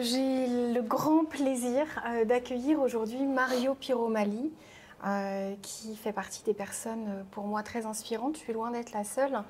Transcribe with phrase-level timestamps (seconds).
[0.00, 4.52] j'ai le grand plaisir euh, d'accueillir aujourd'hui Mario Piromali,
[5.04, 8.36] euh, qui fait partie des personnes euh, pour moi très inspirantes.
[8.36, 9.42] Je suis loin d'être la seule.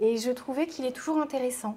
[0.00, 1.76] Et je trouvais qu'il est toujours intéressant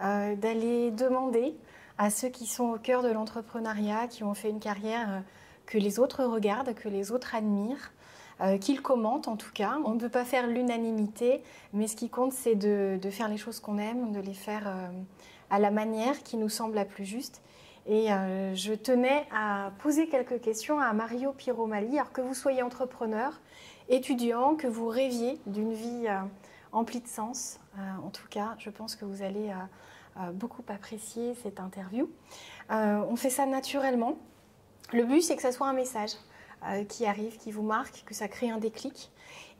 [0.00, 1.56] d'aller demander
[1.98, 5.24] à ceux qui sont au cœur de l'entrepreneuriat, qui ont fait une carrière
[5.66, 7.90] que les autres regardent, que les autres admirent,
[8.40, 9.76] euh, qu'ils commentent en tout cas.
[9.84, 13.58] On ne peut pas faire l'unanimité, mais ce qui compte, c'est de, faire les choses
[13.58, 14.72] qu'on aime, de les faire
[15.50, 17.42] à la manière qui nous semble la plus juste.
[17.88, 21.98] Et euh, je tenais à poser quelques questions à Mario Piromali.
[21.98, 23.40] Alors que vous soyez entrepreneur,
[23.88, 26.20] étudiant, que vous rêviez d'une vie euh,
[26.72, 29.50] emplie de sens, euh, en tout cas, je pense que vous allez
[30.18, 32.10] euh, beaucoup apprécier cette interview.
[32.70, 34.18] On fait ça naturellement.
[34.92, 36.10] Le but, c'est que ça soit un message
[36.88, 39.10] qui arrive, qui vous marque, que ça crée un déclic.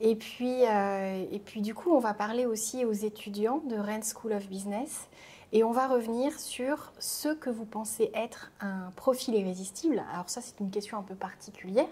[0.01, 4.33] Et puis, et puis, du coup, on va parler aussi aux étudiants de Rennes School
[4.33, 5.07] of Business.
[5.51, 10.03] Et on va revenir sur ce que vous pensez être un profil irrésistible.
[10.13, 11.87] Alors ça, c'est une question un peu particulière.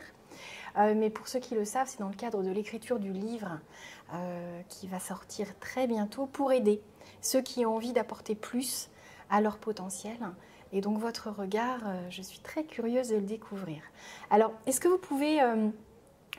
[0.78, 3.60] Euh, mais pour ceux qui le savent, c'est dans le cadre de l'écriture du livre
[4.14, 6.82] euh, qui va sortir très bientôt pour aider
[7.22, 8.90] ceux qui ont envie d'apporter plus
[9.32, 10.18] à leur potentiel.
[10.72, 13.82] Et donc votre regard, euh, je suis très curieuse de le découvrir.
[14.30, 15.40] Alors, est-ce que vous pouvez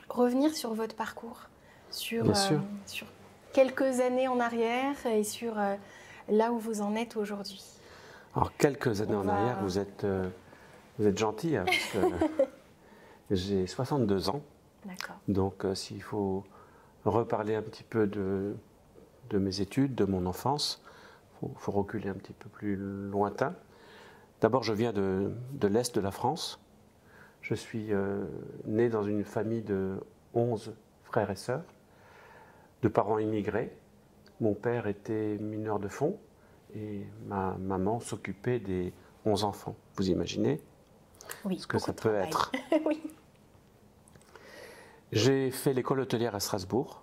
[0.07, 1.49] revenir sur votre parcours,
[1.91, 2.61] sur, Bien sûr.
[2.85, 3.07] sur
[3.51, 5.55] quelques années en arrière et sur
[6.29, 7.61] là où vous en êtes aujourd'hui
[8.35, 10.27] Alors, quelques années On en va- arrière, vous êtes, euh,
[10.97, 12.43] vous êtes gentil, hein, parce que
[13.31, 14.41] j'ai 62 ans.
[14.85, 15.17] D'accord.
[15.27, 16.43] Donc, euh, s'il faut
[17.05, 18.55] reparler un petit peu de,
[19.29, 23.53] de mes études, de mon enfance, il faut, faut reculer un petit peu plus lointain.
[24.41, 26.59] D'abord, je viens de, de l'Est de la France.
[27.41, 28.25] Je suis euh,
[28.65, 29.99] né dans une famille de
[30.33, 31.63] 11 frères et sœurs,
[32.83, 33.75] de parents immigrés.
[34.39, 36.17] Mon père était mineur de fonds
[36.75, 38.93] et ma maman s'occupait des
[39.25, 39.75] 11 enfants.
[39.95, 40.61] Vous imaginez
[41.45, 42.27] Oui, ce que ça peut travail.
[42.27, 42.51] être
[42.85, 43.01] oui.
[45.11, 47.01] J'ai fait l'école hôtelière à Strasbourg,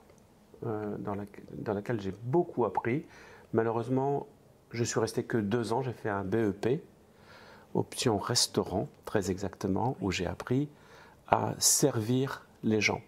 [0.65, 1.25] euh, dans, la-
[1.59, 3.05] dans laquelle j'ai beaucoup appris.
[3.53, 4.27] Malheureusement,
[4.71, 5.83] je suis resté que deux ans.
[5.83, 6.83] J'ai fait un BEP,
[7.75, 10.69] option restaurant, très exactement, où j'ai appris
[11.28, 13.00] à servir les gens.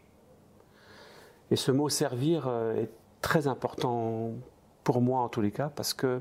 [1.50, 4.32] Et ce mot servir euh, est très important
[4.84, 6.20] pour moi en tous les cas, parce que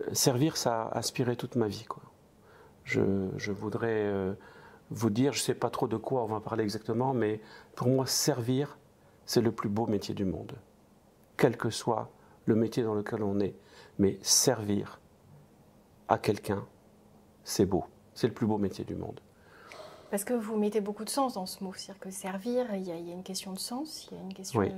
[0.00, 1.84] euh, servir, ça a inspiré toute ma vie.
[1.84, 2.02] Quoi.
[2.84, 4.34] Je, je voudrais euh,
[4.90, 7.40] vous dire, je ne sais pas trop de quoi on va parler exactement, mais
[7.74, 8.76] pour moi, servir,
[9.26, 10.52] c'est le plus beau métier du monde.
[11.36, 12.10] Quel que soit
[12.46, 13.54] le métier dans lequel on est.
[13.98, 15.00] Mais servir
[16.08, 16.64] à quelqu'un,
[17.44, 17.84] c'est beau.
[18.12, 19.20] C'est le plus beau métier du monde.
[20.10, 21.72] Parce que vous mettez beaucoup de sens dans ce mot.
[21.74, 24.34] C'est-à-dire que servir, il y, y a une question de sens, il y a une
[24.34, 24.68] question Oui.
[24.68, 24.74] de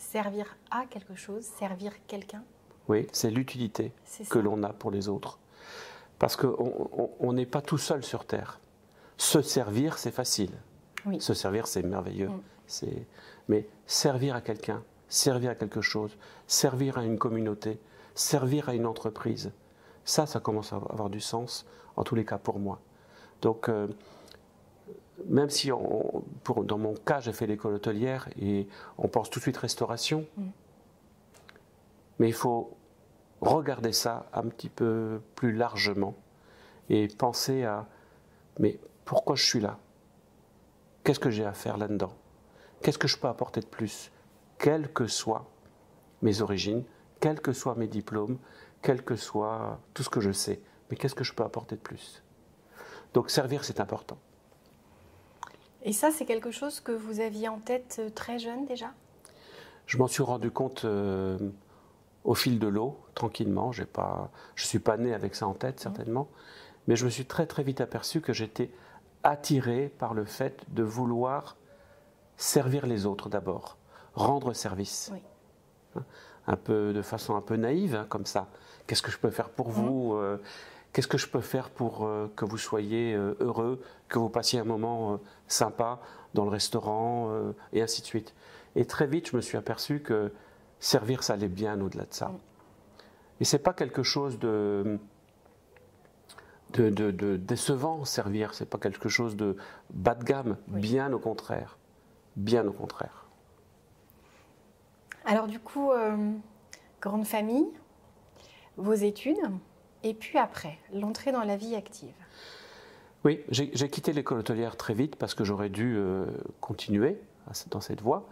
[0.00, 2.42] servir à quelque chose, servir quelqu'un.
[2.88, 3.92] Oui, c'est l'utilité
[4.28, 5.38] que l'on a pour les autres.
[6.18, 8.58] Parce qu'on on- on n'est pas tout seul sur Terre.
[9.16, 10.52] Se servir, c'est facile.
[11.06, 11.20] Oui.
[11.20, 12.28] Se servir, c'est merveilleux.
[12.28, 12.40] Mm.
[12.66, 13.06] C'est-
[13.48, 16.16] Mais servir à quelqu'un, servir à quelque chose,
[16.46, 17.78] servir à une communauté,
[18.14, 19.52] servir à une entreprise,
[20.04, 21.66] ça, ça commence à avoir du sens,
[21.96, 22.80] en tous les cas pour moi.
[23.42, 23.88] Donc, euh,
[25.28, 28.66] même si on- pour, dans mon cas, j'ai fait l'école hôtelière et
[28.98, 30.42] on pense tout de suite restauration, Mm.
[32.18, 32.76] mais il faut
[33.40, 36.14] regarder ça un petit peu plus largement
[36.88, 37.86] et penser à
[38.58, 39.78] mais pourquoi je suis là?
[41.04, 42.12] Qu'est-ce que j'ai à faire là-dedans?
[42.82, 44.10] Qu'est-ce que je peux apporter de plus?
[44.58, 45.46] Quelles que soient
[46.22, 46.84] mes origines,
[47.20, 48.38] quels que soient mes diplômes,
[48.82, 50.60] quel que soit tout ce que je sais,
[50.90, 52.22] mais qu'est-ce que je peux apporter de plus?
[53.14, 54.18] Donc servir, c'est important.
[55.82, 58.92] Et ça, c'est quelque chose que vous aviez en tête euh, très jeune déjà?
[59.86, 61.38] Je m'en suis rendu compte euh,
[62.24, 63.72] au fil de l'eau, tranquillement.
[63.92, 66.28] Pas, je ne suis pas né avec ça en tête, certainement.
[66.86, 68.70] Mais je me suis très très vite aperçu que j'étais
[69.22, 71.56] attiré par le fait de vouloir
[72.36, 73.76] servir les autres d'abord,
[74.14, 75.10] rendre service.
[75.12, 75.20] Oui.
[75.96, 76.04] Hein,
[76.46, 78.48] Un peu de façon un peu naïve, hein, comme ça.
[78.86, 80.38] Qu'est-ce que je peux faire pour vous euh,
[80.92, 84.58] Qu'est-ce que je peux faire pour euh, que vous soyez euh, heureux, que vous passiez
[84.58, 85.16] un moment euh,
[85.46, 86.00] sympa
[86.34, 87.32] dans le restaurant,
[87.72, 88.34] et ainsi de suite.
[88.76, 90.32] Et très vite, je me suis aperçu que
[90.78, 92.30] servir, ça allait bien au-delà de ça.
[93.40, 95.00] Et c'est pas quelque chose de,
[96.74, 98.54] de, de- de décevant, servir.
[98.54, 99.56] C'est pas quelque chose de
[99.92, 100.56] bas de gamme.
[100.72, 100.80] Oui.
[100.82, 101.78] Bien au contraire.
[102.36, 103.26] Bien au contraire.
[105.24, 105.90] Alors du coup,
[107.00, 107.66] grande famille,
[108.76, 109.50] vos études,
[110.02, 112.14] et puis après, l'entrée dans la vie active.
[113.24, 116.24] Oui, j'ai quitté l'école hôtelière très vite parce que j'aurais dû euh,
[116.60, 117.18] continuer
[117.68, 118.28] dans cette voie.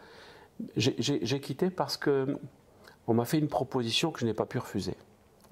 [0.77, 2.39] J'ai quitté parce que
[3.07, 4.95] on m'a fait une proposition que je n'ai pas pu refuser.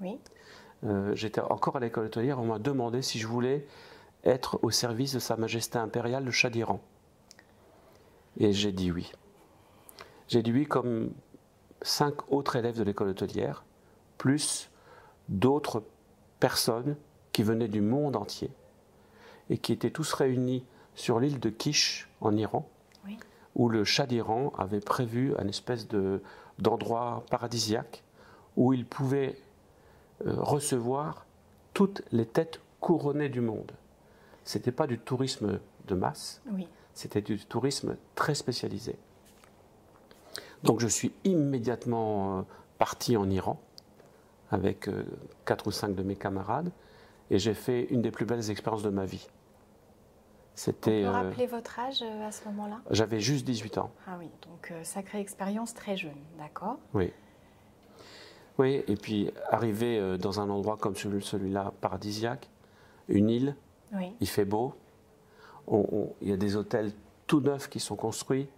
[0.01, 0.19] Oui,
[0.83, 3.65] euh, j'étais encore à l'école hôtelière, on m'a demandé si je voulais
[4.23, 6.81] être au service de Sa Majesté impériale, le Shah d'Iran.
[8.39, 9.11] Et j'ai dit oui.
[10.27, 11.11] J'ai dit oui comme
[11.81, 13.63] cinq autres élèves de l'école hôtelière,
[14.17, 14.69] plus
[15.29, 15.83] d'autres
[16.39, 16.95] personnes
[17.31, 18.51] qui venaient du monde entier
[19.49, 22.67] et qui étaient tous réunis sur l'île de Kish en Iran,
[23.55, 25.87] où le Shah d'Iran avait prévu un espèce
[26.59, 28.03] d'endroit paradisiaque
[28.55, 29.37] où il pouvait
[30.25, 31.25] euh, recevoir
[31.73, 33.71] toutes les têtes couronnées du monde.
[34.43, 36.41] Ce n'était pas du tourisme de masse,
[36.93, 38.95] c'était du tourisme très spécialisé.
[40.63, 42.41] Donc je suis immédiatement euh,
[42.79, 43.59] parti en Iran
[44.51, 45.03] avec euh,
[45.45, 46.71] quatre ou cinq de mes camarades
[47.29, 49.27] et j'ai fait une des plus belles expériences de ma vie.
[50.55, 51.03] C'était.
[51.03, 52.81] Vous rappeler votre âge à ce moment-là?
[52.89, 53.91] J'avais juste 18 ans.
[54.07, 56.77] Ah oui, donc sacrée expérience très jeune, d'accord?
[56.93, 57.11] Oui.
[58.57, 62.49] Oui, et puis arriver euh, dans un endroit comme celui-là, paradisiaque,
[63.07, 63.55] une île,
[64.19, 64.73] il fait beau,
[65.71, 66.91] il y a des hôtels
[67.25, 68.49] tout neufs qui sont construits,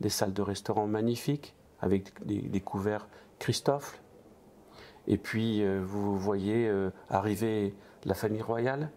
[0.00, 3.06] des salles de restaurant magnifiques, avec des, couverts
[3.38, 4.00] Christophe.
[5.08, 7.74] Et puis euh, vous voyez euh, arriver
[8.04, 8.90] la famille royale,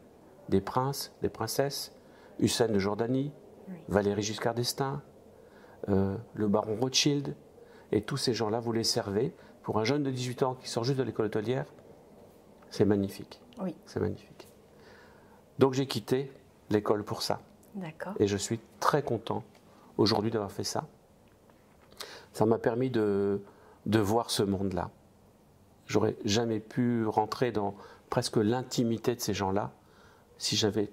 [0.49, 1.93] des princes, des princesses,
[2.39, 3.31] Hussein de Jordanie,
[3.87, 5.01] Valérie Giscard d'Estaing,
[5.87, 7.35] le baron Rothschild,
[7.91, 9.33] et tous ces gens-là, vous les servez
[9.63, 11.65] pour un jeune de 18 ans qui sort juste de l'école hôtelière,
[12.69, 13.41] c'est magnifique.
[13.61, 13.75] Oui.
[13.85, 14.47] C'est magnifique.
[15.57, 16.31] Donc j'ai quitté
[16.69, 17.41] l'école pour ça.
[17.75, 18.13] D'accord.
[18.19, 19.43] Et je suis très content
[19.97, 20.87] aujourd'hui d'avoir fait ça.
[22.33, 23.41] Ça m'a permis de,
[23.85, 24.89] de voir ce monde-là.
[25.89, 27.75] J'aurais jamais pu rentrer dans
[28.09, 29.71] presque l'intimité de ces gens-là
[30.37, 30.89] si, j'avais,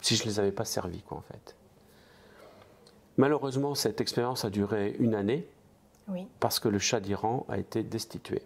[0.00, 1.54] si je ne les avais pas servis, quoi, en fait.
[3.18, 5.46] Malheureusement, cette expérience a duré une année
[6.40, 8.42] parce que le Shah d'Iran a été destitué.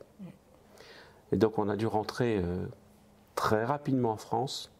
[1.30, 2.66] Et donc on a dû rentrer euh,
[3.36, 4.70] très rapidement en France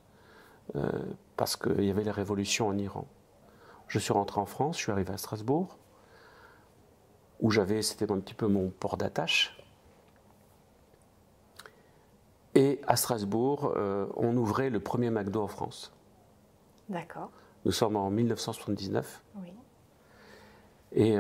[0.75, 0.91] euh,
[1.37, 3.07] parce qu'il y avait la révolution en Iran.
[3.87, 5.79] Je suis rentré en France, je suis arrivé à Strasbourg,
[7.41, 9.62] où j'avais, c'était un petit peu mon port d'attache.
[12.55, 15.93] Et à Strasbourg, euh, on ouvrait le premier McDo en France.
[16.89, 17.31] D'accord.
[17.65, 19.23] Nous sommes en 1979.
[19.37, 19.53] Oui.
[20.95, 21.17] Et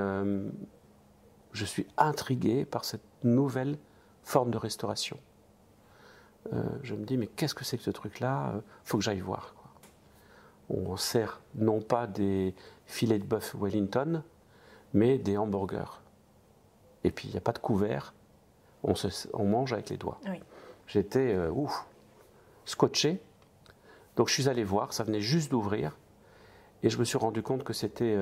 [1.52, 3.79] je suis intrigué par cette nouvelle
[4.23, 5.19] forme de restauration.
[6.52, 8.50] Euh, je me dis, mais qu'est-ce que c'est que ce truc-là?
[8.52, 9.55] Il euh, faut que j'aille voir.
[10.69, 12.55] On sert non pas des
[12.87, 14.23] filets de bœuf Wellington,
[14.93, 16.00] mais des hamburgers.
[17.05, 18.14] Et puis, il n'y a pas de couvert,
[18.82, 18.94] on,
[19.34, 20.19] on, mange avec les doigts.
[20.93, 21.87] J'étais euh, ouf,
[22.67, 23.19] scotché.
[24.17, 25.97] Donc, je suis allé voir, ça venait juste d'ouvrir.
[26.83, 28.19] Et je me suis rendu compte que c'était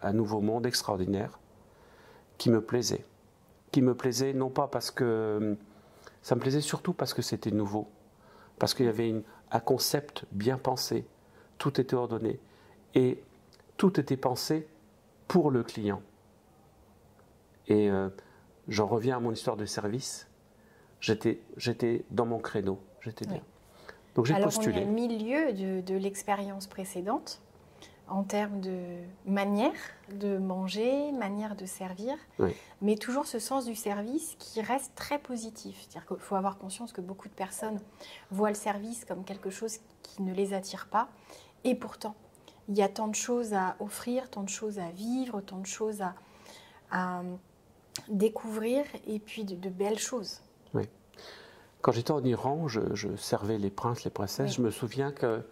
[0.00, 1.38] un nouveau monde extraordinaire
[2.38, 3.04] qui me plaisait.
[3.70, 5.56] Qui me plaisait non pas parce que.
[6.22, 7.86] Ça me plaisait surtout parce que c'était nouveau.
[8.58, 9.22] Parce qu'il y avait
[9.52, 11.06] un concept bien pensé.
[11.58, 12.40] Tout était ordonné.
[12.94, 13.22] Et
[13.76, 14.66] tout était pensé
[15.28, 16.02] pour le client.
[17.68, 18.08] Et euh,
[18.66, 20.27] j'en reviens à mon histoire de service.
[21.00, 22.78] J'étais, dans mon créneau.
[23.00, 23.40] J'étais bien.
[24.14, 24.76] Donc j'ai postulé.
[24.76, 27.40] Alors on est au milieu de, de l'expérience précédente
[28.08, 28.80] en termes de
[29.26, 29.72] manière
[30.12, 32.16] de manger, manière de servir,
[32.80, 35.76] mais toujours ce sens du service qui reste très positif.
[35.80, 37.80] C'est-à-dire qu'il faut avoir conscience que beaucoup de personnes
[38.30, 41.08] voient le service comme quelque chose qui ne les attire pas,
[41.64, 42.14] et pourtant,
[42.68, 45.66] il y a tant de choses à offrir, tant de choses à vivre, tant de
[45.66, 46.02] choses
[46.90, 47.22] à,
[48.08, 50.40] découvrir, et puis de, belles choses.
[51.80, 54.54] Quand j'étais en Iran, je, servais les princes, les princesses.
[54.54, 55.42] Je me souviens que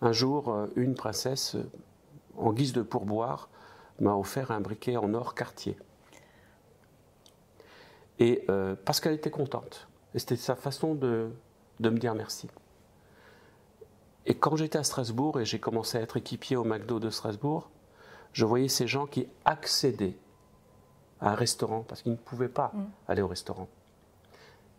[0.00, 1.70] un jour, euh, une princesse, euh,
[2.36, 3.48] en guise de pourboire,
[4.00, 5.76] m'a offert un briquet en or quartier.
[8.18, 9.86] Et euh, parce qu'elle était contente.
[10.14, 11.30] Et c'était sa façon de,
[11.78, 12.48] de, me dire merci.
[14.26, 17.70] Et quand j'étais à Strasbourg et j'ai commencé à être équipier au McDo de Strasbourg,
[18.32, 20.16] je voyais ces gens qui accédaient
[21.20, 22.84] à un restaurant parce qu'ils ne pouvaient pas mm.
[23.08, 23.68] aller au restaurant.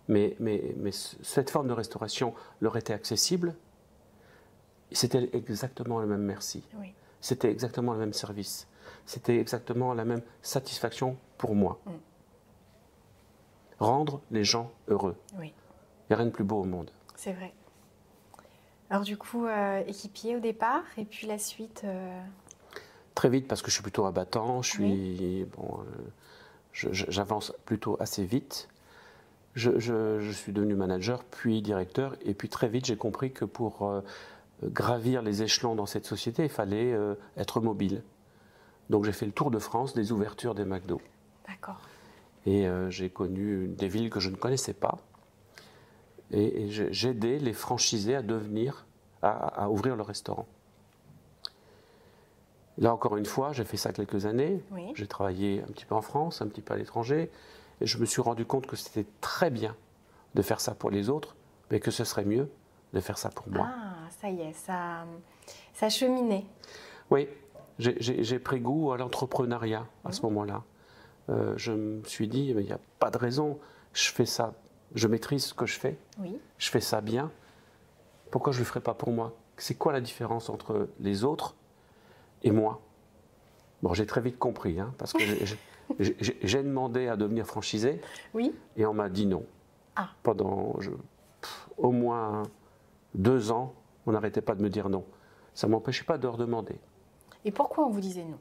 [0.07, 3.55] Mais, mais, mais cette forme de restauration leur était accessible
[4.93, 6.63] c'était exactement le même merci.
[7.19, 8.67] C'était exactement le même service.
[9.05, 11.79] C'était exactement la même satisfaction pour moi.
[11.85, 11.91] Mm.
[13.79, 15.15] Rendre les gens heureux.
[15.39, 16.91] Il n'y a rien de plus beau au monde.
[17.15, 17.53] C'est vrai.
[18.89, 22.21] Alors du coup, euh, équipier au départ, et puis la suite euh,
[23.15, 28.25] Très vite, parce que je suis plutôt abattant, je suis bon, euh, j'avance plutôt assez
[28.25, 28.67] vite.
[29.55, 34.03] Je, je, suis devenu manager, puis directeur, et puis très vite j'ai compris que pour
[34.69, 38.03] gravir les échelons dans cette société, il fallait euh, être mobile.
[38.89, 41.01] Donc j'ai fait le tour de France des ouvertures des McDo.
[41.47, 41.81] D'accord.
[42.45, 44.97] Et euh, j'ai connu des villes que je ne connaissais pas.
[46.31, 48.85] Et, j'aidais les franchisés à devenir,
[49.21, 50.47] à, ouvrir le restaurant.
[52.79, 54.63] Là encore une fois, j'ai fait ça quelques années.
[54.95, 57.29] J'ai travaillé un petit peu en France, un petit peu à l'étranger,
[57.83, 59.75] et je me suis rendu compte que c'était très bien
[60.35, 61.35] de faire ça pour les autres,
[61.69, 62.49] mais que ce serait mieux
[62.93, 63.67] de faire ça pour moi.
[63.69, 65.05] Ah, ça y est, ça,
[65.73, 66.45] ça cheminait.
[67.11, 67.27] Oui,
[67.77, 70.63] j'ai pris goût à l'entrepreneuriat à ce moment-là.
[71.29, 73.59] Euh, je me suis dit, il n'y a pas de raison,
[73.91, 74.53] je fais ça,
[74.95, 76.37] je maîtrise ce que je fais, oui.
[76.57, 77.31] je fais ça bien,
[78.31, 79.33] pourquoi je ne le ferais pas pour moi?
[79.57, 81.55] C'est quoi la différence entre les autres
[82.43, 82.81] et moi?
[83.81, 85.23] Bon, j'ai très vite compris, hein, parce que
[85.99, 88.01] j'ai demandé à devenir franchisé,
[88.33, 88.53] oui.
[88.77, 89.45] et on m'a dit non.
[89.95, 90.09] Ah.
[90.23, 90.75] Pendant
[91.77, 92.43] au moins
[93.15, 93.73] deux ans,
[94.05, 95.05] on n'arrêtait pas de me dire non.
[95.53, 96.79] Ça ne m'empêchait pas de redemander.
[97.45, 98.39] Et pourquoi on vous disait non?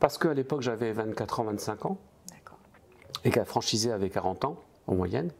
[0.00, 1.98] Parce qu'à l'époque, j'avais 24 ans, 25 ans.
[3.24, 5.32] Et qu'un franchisé avait 40 ans, en moyenne.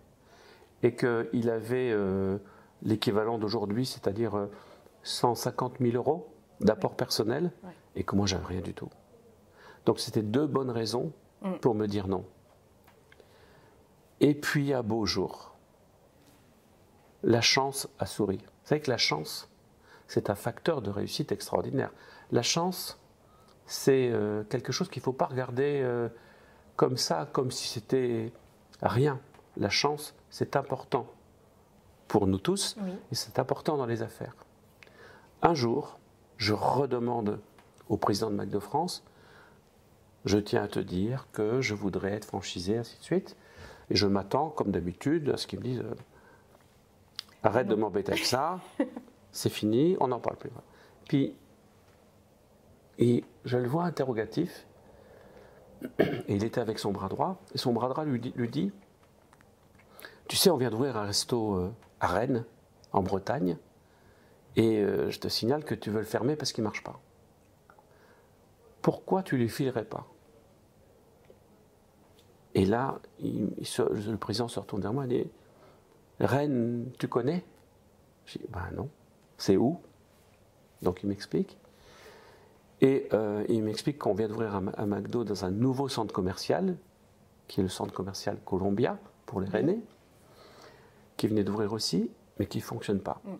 [0.83, 2.39] Et qu'il avait euh,
[2.83, 4.49] l'équivalent d'aujourd'hui, c'est-à-dire
[5.05, 6.29] 150 euh, 000 euros
[6.61, 7.53] d'apport personnel.
[7.95, 8.89] Et que moi, j'avais rien du tout.
[9.88, 11.54] Donc, c'était deux bonnes raisons mm.
[11.62, 12.26] pour me dire non.
[14.21, 15.57] Et puis, à beau jour,
[17.23, 18.37] la chance a souri.
[18.37, 19.49] Vous savez que la chance,
[20.07, 21.90] c'est un facteur de réussite extraordinaire.
[22.33, 23.00] La chance,
[23.64, 26.11] c'est euh, quelque chose qu'il ne faut pas regarder euh,
[26.76, 28.30] comme ça, comme si c'était
[28.83, 29.18] rien.
[29.57, 31.07] La chance, c'est important
[32.09, 32.76] pour nous tous
[33.11, 34.37] et c'est important dans les affaires.
[35.40, 35.99] Un jour,
[36.37, 37.40] je redemande
[37.88, 39.02] au président de McDo France,
[40.28, 43.37] je tiens à te dire que je voudrais être franchisé, ainsi de suite.
[43.90, 45.94] Et je m'attends, comme d'habitude, à ce qu'ils me disent euh,
[47.42, 48.61] arrête de m'embêter avec ça,
[49.32, 50.50] c'est fini, on n'en parle plus.
[51.06, 51.35] Puis
[52.99, 54.66] et je le vois interrogatif.
[55.99, 57.40] Et il était avec son bras droit.
[57.54, 58.73] Et son bras droit lui dit,
[60.26, 62.44] Tu sais, on vient d'ouvrir un resto euh, à Rennes,
[62.92, 63.56] en Bretagne.
[64.56, 67.00] Et euh, je te signale que tu veux le fermer parce qu'il ne marche pas.
[68.82, 70.06] Pourquoi tu ne lui filerais pas?
[72.55, 75.31] Et là, le président se retourne vers moi et dit
[76.21, 77.45] Rennes, tu connais?
[78.26, 78.88] Je dis Ben non.
[79.37, 79.81] C'est où?
[80.83, 81.57] Donc il m'explique.
[82.81, 86.76] Et euh, il m'explique qu'on vient d'ouvrir un, McDo dans un nouveau centre commercial,
[87.49, 89.81] qui est le centre commercial Columbia pour les Rennais,
[91.17, 93.21] qui venait d'ouvrir aussi, mais qui ne fonctionne pas.
[93.25, 93.31] Mm.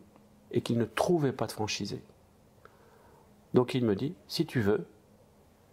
[0.51, 2.03] Et qui ne trouvait pas de franchisé.
[3.55, 4.87] Donc il me dit, si tu veux,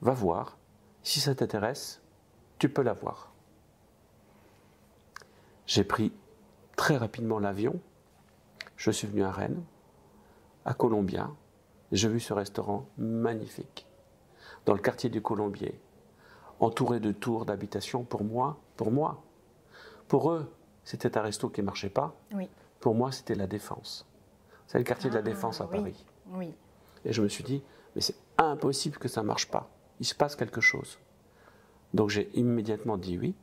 [0.02, 0.58] va voir.
[1.02, 2.02] Si ça t'intéresse,
[2.60, 3.32] tu peux l'avoir.
[5.66, 6.12] J'ai pris
[6.76, 7.80] très rapidement l'avion.
[8.78, 9.64] Je suis venu à Rennes,
[10.66, 11.30] à Columbia,
[11.92, 13.88] j'ai vu ce restaurant magnifique,
[14.66, 15.80] dans le quartier du Colombier,
[16.60, 19.24] entouré de tours d'habitation pour moi, pour moi.
[20.08, 20.52] Pour eux,
[20.84, 22.16] c'était un resto qui ne marchait pas.
[22.34, 22.50] Oui.
[22.80, 24.06] Pour moi, c'était la Défense.
[24.68, 26.06] C'est le quartier de la ah, Défense à Paris.
[26.32, 26.54] Oui.
[27.04, 27.64] Et je me suis dit,
[27.96, 29.70] mais c'est impossible que ça ne marche pas.
[30.00, 31.00] Il se passe quelque chose.
[31.96, 33.34] Donc j'ai immédiatement dit oui.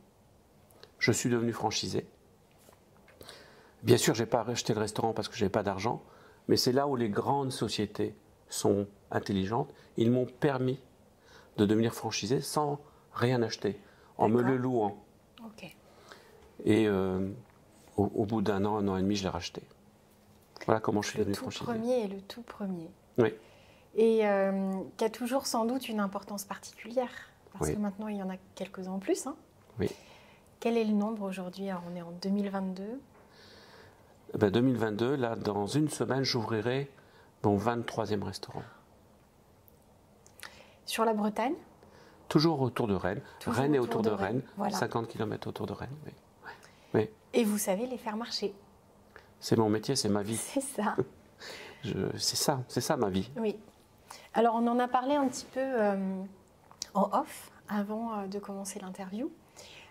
[0.99, 2.05] Je suis devenu franchisé.
[3.81, 6.03] Bien sûr, je n'ai pas racheté le restaurant parce que je n'avais pas d'argent,
[6.47, 8.15] mais c'est là où les grandes sociétés
[8.49, 9.73] sont intelligentes.
[9.97, 10.79] Ils m'ont permis
[11.57, 12.79] de devenir franchisé sans
[13.11, 13.77] rien acheter,
[14.17, 15.03] en me le louant.
[16.65, 17.27] Et euh,
[17.97, 19.63] au, bout d'un an, un an et demi, je l'ai racheté.
[20.65, 21.65] Voilà comment je suis devenu franchisé.
[21.65, 22.89] Le tout premier et le tout premier.
[23.17, 23.33] Oui.
[23.95, 28.23] Et euh, qui a toujours sans doute une importance particulière, parce que maintenant il y
[28.23, 29.27] en a quelques-uns en plus.
[29.27, 29.35] Hein.
[29.79, 29.89] Oui.
[30.59, 31.67] Quel est le nombre aujourd'hui?
[31.91, 32.99] On est en 2022.
[34.37, 36.89] Ben 2022, là, dans une semaine, j'ouvrirai
[37.43, 38.63] mon 23e restaurant.
[40.85, 41.55] Sur la Bretagne?
[42.29, 43.21] Toujours autour de Rennes.
[43.45, 44.41] Rennes est autour de, Rennes,
[44.71, 45.95] 50 km autour de Rennes.
[46.93, 47.09] Oui.
[47.33, 48.53] Et vous savez les faire marcher
[49.39, 50.37] C'est mon métier, c'est ma vie.
[50.37, 50.95] C'est ça.
[51.83, 53.29] c'est ça, c'est ça ma vie.
[53.37, 53.57] Oui.
[54.33, 56.23] Alors on en a parlé un petit peu euh,
[56.93, 59.31] en off avant euh, de commencer l'interview.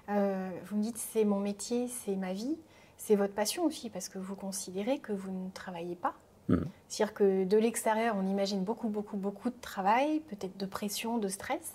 [0.09, 2.59] Euh, vous me dites c'est mon métier, c'est ma vie,
[2.97, 6.14] c'est votre passion aussi parce que vous considérez que vous ne travaillez pas,
[6.49, 6.56] Mm.
[6.88, 11.28] C'est-à-dire que de l'extérieur, on imagine beaucoup, beaucoup, beaucoup de travail, peut-être de pression, de
[11.28, 11.75] stress.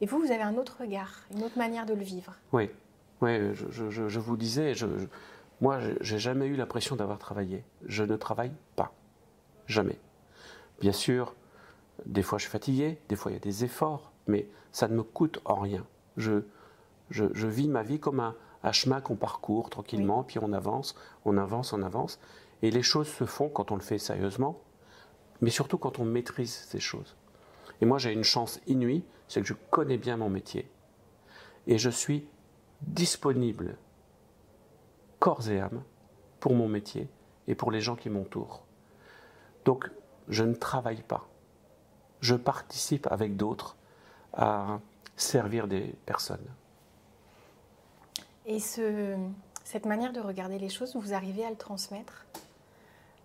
[0.00, 2.34] Et vous, vous avez un autre regard, une autre manière de le vivre.
[2.52, 2.70] Oui,
[3.20, 4.86] oui je, vous disais, je,
[5.60, 7.64] moi, j'ai jamais eu l'impression d'avoir travaillé.
[7.86, 8.92] Je ne travaille pas.
[9.66, 9.98] Jamais.
[10.80, 11.34] Bien sûr,
[12.04, 14.94] des fois je suis fatigué, des fois il y a des efforts, mais ça ne
[14.94, 15.84] me coûte en rien.
[16.16, 16.42] Je,
[17.10, 18.34] je, vis ma vie comme un,
[18.72, 22.18] chemin qu'on parcourt tranquillement, puis on avance, on avance, on avance.
[22.62, 24.60] Et les choses se font quand on le fait sérieusement,
[25.40, 27.16] mais surtout quand on maîtrise ces choses.
[27.80, 30.70] Et moi, j'ai une chance inouïe, c'est que je connais bien mon métier.
[31.66, 32.26] Et je suis
[32.82, 33.76] disponible,
[35.18, 35.82] corps et âme,
[36.40, 37.08] pour mon métier
[37.46, 38.64] et pour les gens qui m'entourent.
[39.64, 39.90] Donc,
[40.28, 41.28] je ne travaille pas.
[42.20, 43.76] Je participe avec d'autres
[44.32, 44.80] à
[45.16, 46.46] servir des personnes.
[48.46, 49.16] Et ce,
[49.64, 52.26] cette manière de regarder les choses, vous arrivez à le transmettre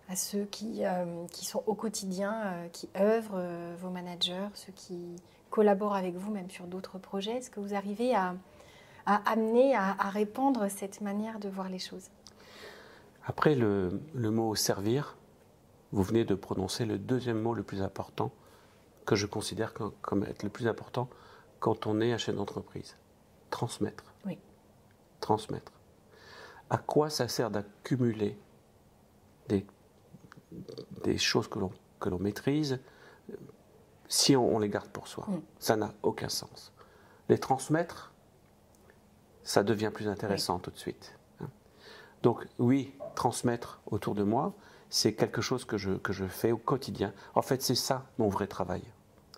[0.08, 4.72] à ceux qui, euh, qui sont au quotidien, euh, qui œuvrent, euh, vos managers, ceux
[4.72, 5.16] qui
[5.50, 7.32] collaborent avec vous même sur d'autres projets?
[7.32, 8.34] Est-ce que vous arrivez à,
[9.04, 12.08] à amener, à, à, répandre cette manière de voir les choses?
[13.26, 15.18] Après le, le, mot servir,
[15.92, 18.30] vous venez de prononcer le deuxième mot le plus important
[19.08, 21.08] que je considère comme, comme être le plus important
[21.60, 22.94] quand on est un chef d'entreprise.
[23.48, 24.04] Transmettre.
[24.26, 24.38] Oui.
[25.20, 25.72] Transmettre.
[26.68, 28.38] À quoi ça sert d'accumuler
[29.48, 29.64] des
[31.04, 32.80] des choses que l'on, que l'on maîtrise
[34.08, 35.24] si on, on, les garde pour soi?
[35.26, 35.40] Mm.
[35.58, 36.72] Ça n'a aucun sens.
[37.30, 38.12] Les transmettre,
[39.42, 40.62] ça devient plus intéressant oui.
[40.62, 41.14] tout de suite.
[41.40, 41.48] Hein.
[42.22, 44.52] Donc oui, transmettre autour de moi,
[44.90, 47.14] c'est quelque chose que je, que je fais au quotidien.
[47.34, 48.82] En fait, c'est ça mon vrai travail.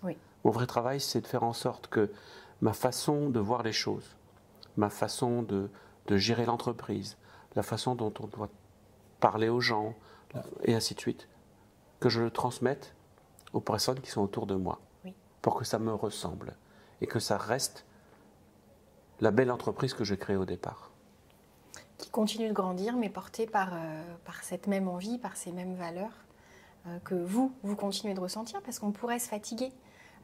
[0.03, 0.17] Oui.
[0.43, 2.11] Mon vrai travail, c'est de faire en sorte que
[2.61, 4.15] ma façon de voir les choses,
[4.77, 5.69] ma façon de,
[6.07, 7.17] de gérer l'entreprise,
[7.55, 8.49] la façon dont on doit
[9.19, 9.95] parler aux gens,
[10.63, 11.27] et ainsi de suite,
[11.99, 12.95] que je le transmette
[13.53, 15.13] aux personnes qui sont autour de moi, oui.
[15.41, 16.55] pour que ça me ressemble
[17.01, 17.85] et que ça reste
[19.19, 20.91] la belle entreprise que j'ai créée au départ.
[21.97, 25.75] Qui continue de grandir, mais portée par, euh, par cette même envie, par ces mêmes
[25.75, 26.25] valeurs
[26.87, 29.71] euh, que vous, vous continuez de ressentir, parce qu'on pourrait se fatiguer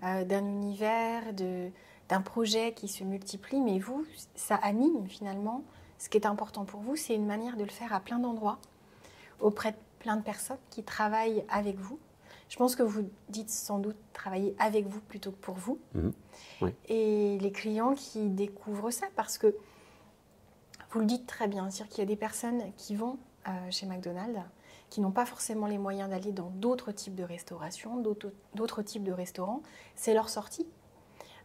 [0.04, 1.70] euh, d'un univers, de,
[2.10, 5.64] d'un projet qui se multiplie, mais vous, ça anime finalement.
[5.98, 8.60] Ce qui est important pour vous, c'est une manière de le faire à plein d'endroits,
[9.40, 12.00] auprès de plein de personnes qui travaillent avec vous.
[12.50, 15.80] Je pense que vous dites sans doute travailler avec vous plutôt que pour vous.
[15.96, 16.10] Mmh.
[16.62, 16.74] Oui.
[16.88, 19.56] Et les clients qui découvrent ça, parce que
[20.92, 23.86] vous le dites très bien, c'est-à-dire qu'il y a des personnes qui vont euh, chez
[23.86, 24.40] McDonald's
[24.90, 27.98] qui n'ont pas forcément les moyens d'aller dans d'autres types de restauration,
[28.56, 29.62] d'autres types de restaurants.
[29.96, 30.66] C'est leur sortie.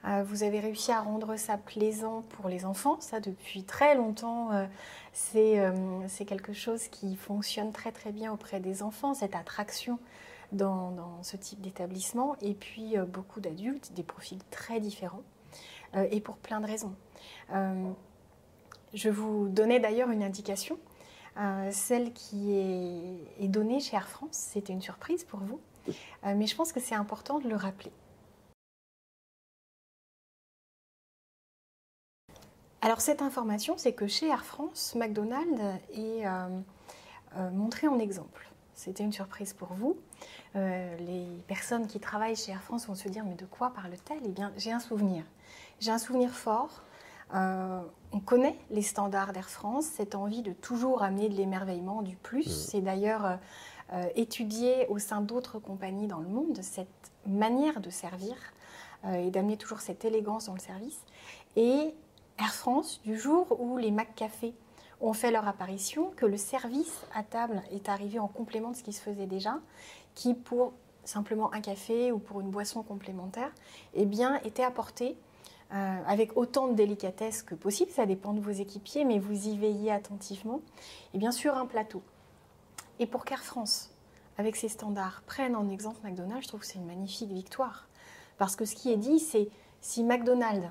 [0.04, 4.52] Euh, vous avez réussi à rendre ça plaisant pour les enfants, ça depuis très longtemps.
[4.52, 4.66] Euh,
[5.12, 5.70] c'est euh,
[6.26, 9.98] quelque chose qui fonctionne très très bien auprès des enfants, cette attraction
[10.50, 12.36] dans, ce type d'établissement.
[12.42, 15.22] Et puis beaucoup d'adultes, des profils très différents,
[15.94, 16.94] et pour plein de raisons.
[18.92, 20.78] Je vous donnais d'ailleurs une indication,
[21.70, 24.32] celle qui est, est, donnée chez Air France.
[24.32, 25.60] C'était une surprise pour vous,
[26.24, 27.92] mais je pense que c'est important de le rappeler.
[32.84, 35.60] Alors cette information, c'est que chez Air France, McDonald's
[35.94, 36.48] est euh,
[37.36, 38.50] euh, montré en exemple.
[38.74, 39.96] C'était une surprise pour vous.
[40.56, 44.18] Euh, les personnes qui travaillent chez Air France vont se dire mais de quoi parle-t-elle?
[44.24, 45.22] Eh bien, j'ai un souvenir.
[45.78, 46.82] J'ai un souvenir fort.
[47.32, 52.46] On connaît les standards d'Air France, cette envie de toujours amener de l'émerveillement, du plus.
[52.46, 52.50] Mmh.
[52.50, 53.38] C'est d'ailleurs
[54.14, 56.88] étudié au sein d'autres compagnies dans le monde, cette
[57.26, 58.36] manière de servir
[59.06, 61.00] et d'amener toujours cette élégance dans le service.
[61.56, 61.94] Et
[62.38, 64.54] Air France, du jour où les McCafé
[65.00, 68.82] ont fait leur apparition, que le service à table est arrivé en complément de ce
[68.82, 69.58] qui se faisait déjà,
[70.14, 70.72] qui pour
[71.04, 73.50] simplement un café ou pour une boisson complémentaire,
[73.94, 75.16] eh bien, était apporté
[75.74, 79.56] euh, avec autant de délicatesse que possible, ça dépend de vos équipiers, mais vous y
[79.56, 80.60] veillez attentivement,
[81.14, 82.02] et bien sûr un plateau.
[82.98, 83.90] Et pour qu'Air France,
[84.36, 87.88] avec ses standards, prenne en exemple McDonald's, je trouve que c'est une magnifique victoire.
[88.38, 89.48] Parce que ce qui est dit, c'est
[89.80, 90.68] si McDonald's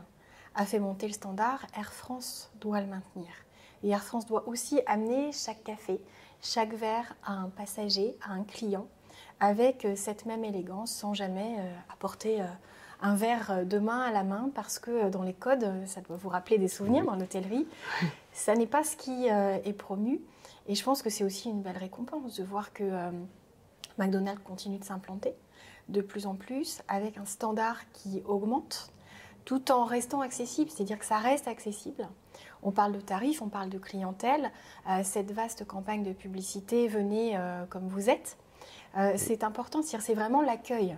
[0.56, 3.30] a fait monter le standard, Air France doit le maintenir.
[3.84, 6.00] Et Air France doit aussi amener chaque café,
[6.42, 8.88] chaque verre à un passager, à un client,
[9.40, 12.42] avec euh, cette même élégance, sans jamais euh, apporter
[13.02, 16.30] un verre de main à la main, parce que dans les codes, ça doit vous
[16.30, 17.68] rappeler des souvenirs dans l'hôtellerie.
[18.32, 20.22] Ça n'est pas ce qui est promu.
[20.68, 22.84] Et je pense que c'est aussi une belle récompense de voir que
[23.98, 25.34] McDonald's continue de s'implanter
[25.90, 28.92] de plus en plus, avec un standard qui augmente
[29.46, 32.08] tout en restant accessible, c'est-à-dire que ça reste accessible.
[32.64, 34.52] On parle de tarifs, on parle de clientèle.
[34.88, 38.38] Euh, cette vaste campagne de publicité, venez euh, comme vous êtes.
[38.98, 40.98] Euh, c'est important, c'est vraiment l'accueil.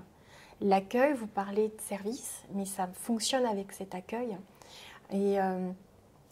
[0.61, 4.37] L'accueil, vous parlez de service, mais ça fonctionne avec cet accueil.
[5.11, 5.69] Et euh,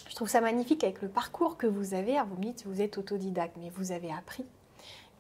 [0.09, 2.15] je trouve ça magnifique avec le parcours que vous avez.
[2.15, 4.45] Alors vous me dites, vous êtes autodidacte, mais vous avez appris.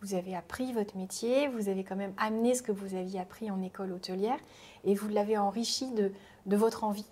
[0.01, 3.51] Vous avez appris votre métier, vous avez quand même amené ce que vous aviez appris
[3.51, 4.39] en école hôtelière
[4.83, 6.11] et vous l'avez enrichi de,
[6.47, 7.05] votre envie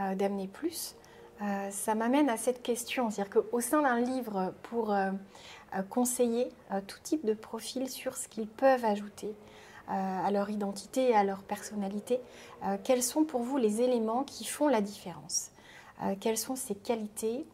[0.00, 0.96] euh, d'amener plus.
[1.40, 4.92] Euh, ça m'amène à cette question, c'est-à-dire qu'au sein d'un livre pour
[5.90, 6.48] conseiller
[6.86, 9.34] tout type de profil sur ce qu'ils peuvent ajouter
[9.88, 12.20] à leur identité et à leur personnalité,
[12.64, 15.50] euh, quels sont pour vous les éléments qui font la différence
[16.20, 17.46] Quelles sont ces qualités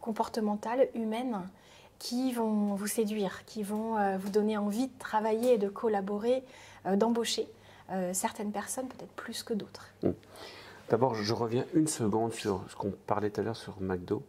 [0.00, 1.40] comportementales, humaines
[2.00, 6.42] qui vont vous séduire, qui vont euh, vous donner envie de travailler, de collaborer,
[6.86, 7.46] euh, d'embaucher
[7.90, 9.86] euh, certaines personnes, peut-être plus que d'autres?
[10.02, 10.10] Mm.
[10.88, 14.24] D'abord, je reviens une seconde sur ce qu'on parlait tout à l'heure sur McDo,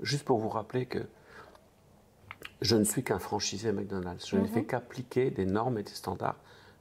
[0.00, 1.00] juste pour vous rappeler que
[2.60, 4.26] je ne suis qu'un franchisé McDonald's.
[4.28, 4.48] Je ne Mhm.
[4.48, 6.36] fais qu'appliquer des normes et des standards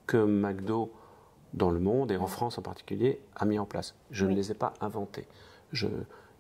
[0.08, 0.92] que McDo,
[1.54, 3.96] dans le monde et en France en particulier, a mis en place.
[4.12, 4.32] Je Oui.
[4.32, 5.28] ne les ai pas inventés.
[5.72, 5.88] Je,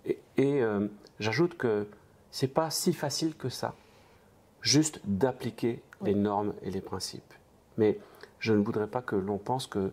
[0.06, 0.88] et et, euh,
[1.20, 1.88] j'ajoute que
[2.32, 3.74] c'est pas si facile que ça,
[4.62, 6.10] juste d'appliquer Oui.
[6.10, 7.34] les normes et les principes.
[7.78, 8.00] Mais
[8.40, 9.92] je ne voudrais pas que l'on pense que,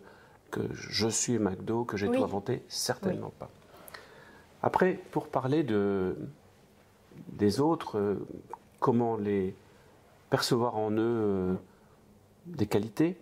[0.51, 2.17] que je suis McDo, que j'ai Oui.
[2.17, 3.49] tout inventé, certainement pas.
[4.61, 6.15] Après, pour parler de,
[7.29, 8.27] des autres, euh,
[8.85, 9.55] comment les
[10.29, 11.55] percevoir en eux euh,
[12.45, 13.17] des qualités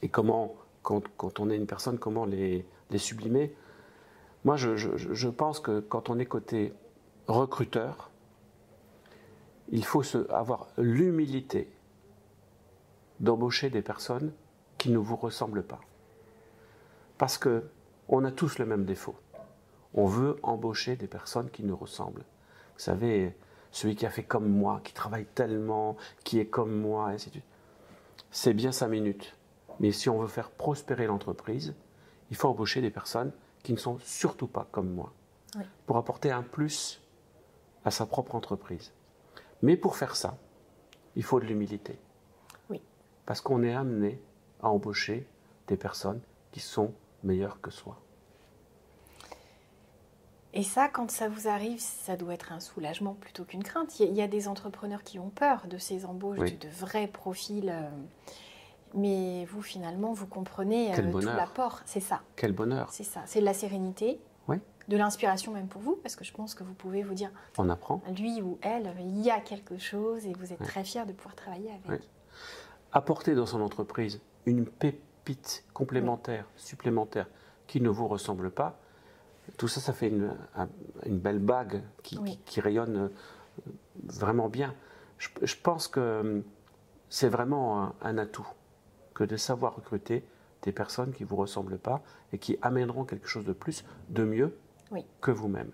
[0.00, 1.02] et comment, quand,
[1.40, 2.64] on est une personne, comment les,
[2.96, 3.54] sublimer.
[4.46, 6.72] Moi, je, pense que quand on est côté
[7.26, 8.10] recruteur,
[9.68, 11.70] il faut avoir l'humilité
[13.20, 14.32] d'embaucher des personnes
[14.78, 15.82] qui ne vous ressemblent pas.
[17.18, 17.64] Parce que
[18.08, 19.16] on a tous le même défaut.
[19.92, 22.24] On veut embaucher des personnes qui nous ressemblent.
[22.74, 23.34] Vous savez,
[23.74, 27.26] celui qui a fait comme moi, qui travaille tellement, qui est comme moi, et ainsi
[27.26, 27.44] de suite.
[28.30, 29.36] C'est bien cinq minutes.
[29.80, 31.74] Mais si on veut faire prospérer l'entreprise,
[32.30, 33.32] il faut embaucher des personnes
[33.64, 35.12] qui ne sont surtout pas comme moi.
[35.56, 35.64] Oui.
[35.86, 37.02] Pour apporter un plus
[37.84, 38.92] à sa propre entreprise.
[39.60, 40.38] Mais pour faire ça,
[41.16, 41.98] il faut de l'humilité.
[42.70, 42.80] Oui.
[43.26, 44.22] Parce qu'on est amené
[44.62, 45.26] à embaucher
[45.66, 46.20] des personnes
[46.52, 48.00] qui sont meilleures que soi.
[50.56, 53.98] Et ça, quand ça vous arrive, ça doit être un soulagement plutôt qu'une crainte.
[53.98, 56.52] Il y, a, des entrepreneurs qui ont peur de ces embauches, Oui.
[56.52, 57.68] de, de vrais profils.
[57.70, 57.90] euh,
[58.94, 61.80] mais vous, finalement, vous comprenez euh, tout l'apport.
[61.84, 62.88] C'est ça, Quel bonheur.
[62.92, 63.22] c'est ça.
[63.26, 64.58] C'est de la sérénité, Oui.
[64.86, 67.68] de l'inspiration même pour vous, parce que je pense que vous pouvez vous dire, On
[67.70, 68.00] apprend.
[68.16, 70.66] lui ou elle, il y a quelque chose et vous êtes Oui.
[70.66, 72.00] très fier de pouvoir travailler avec.
[72.02, 72.08] Oui.
[72.92, 77.26] Apporter dans son entreprise une pépite complémentaire, supplémentaire,
[77.66, 78.78] qui ne vous ressemble pas,
[79.56, 80.68] tout ça, ça fait une, un-
[81.06, 82.30] une belle bague qui, Oui.
[82.30, 83.08] qui- qui rayonne euh,
[84.04, 84.74] vraiment bien.
[85.18, 86.40] Je, je pense que euh,
[87.08, 88.46] c'est vraiment un, un atout
[89.14, 90.24] que de savoir recruter
[90.62, 92.02] des personnes qui ne vous ressemblent pas
[92.32, 94.56] et qui amèneront quelque chose de plus, de mieux
[94.90, 95.04] Oui.
[95.20, 95.70] que vous-même.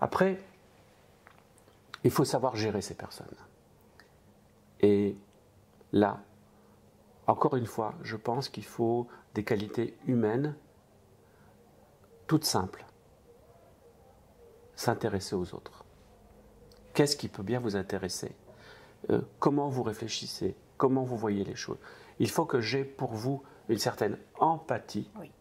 [0.00, 0.38] Après,
[2.04, 3.26] il faut savoir gérer ces personnes.
[4.80, 5.16] Et
[5.92, 6.20] là,
[7.26, 10.54] encore une fois, je pense qu'il faut des qualités humaines
[12.28, 12.84] toutes simples.
[14.76, 15.84] S'intéresser aux autres.
[16.94, 18.36] Qu'est-ce qui peut bien vous intéresser?
[19.10, 20.54] Euh, Comment vous réfléchissez?
[20.76, 21.78] Comment vous voyez les choses?
[22.20, 25.32] Il faut que j'ai pour vous une certaine empathie Oui.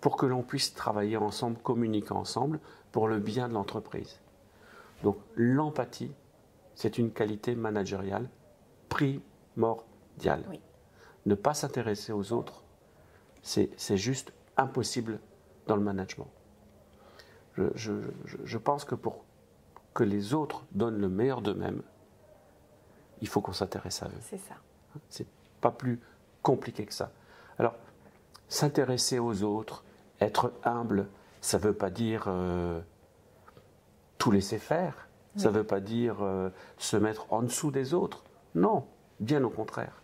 [0.00, 4.20] pour que l'on puisse travailler ensemble, communiquer ensemble pour le bien de l'entreprise.
[5.02, 6.12] Donc l'empathie,
[6.74, 8.28] c'est une qualité managériale
[8.88, 10.44] primordiale.
[10.50, 10.60] Oui.
[11.26, 12.62] Ne pas s'intéresser aux autres,
[13.42, 15.18] c'est c'est juste impossible
[15.66, 16.28] dans le management.
[17.54, 17.92] Je, je-
[18.24, 19.24] je- je pense que pour
[19.94, 21.82] que les autres donnent le meilleur d'eux-mêmes,
[23.20, 24.20] il faut qu'on s'intéresse à eux.
[24.22, 24.54] C'est ça.
[25.08, 25.26] C'est
[25.60, 26.00] pas plus
[26.42, 27.12] compliqué que ça.
[27.58, 27.74] Alors,
[28.48, 29.84] s'intéresser aux autres,
[30.20, 31.08] être humble,
[31.40, 32.80] ça ne veut pas dire euh,
[34.18, 35.08] tout laisser faire.
[35.36, 38.22] Ça ne veut pas dire euh, se mettre en dessous des autres.
[38.54, 38.86] Non,
[39.18, 40.02] bien au contraire.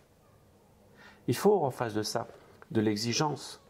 [1.27, 2.27] Il faut en face de ça
[2.71, 3.61] de l'exigence,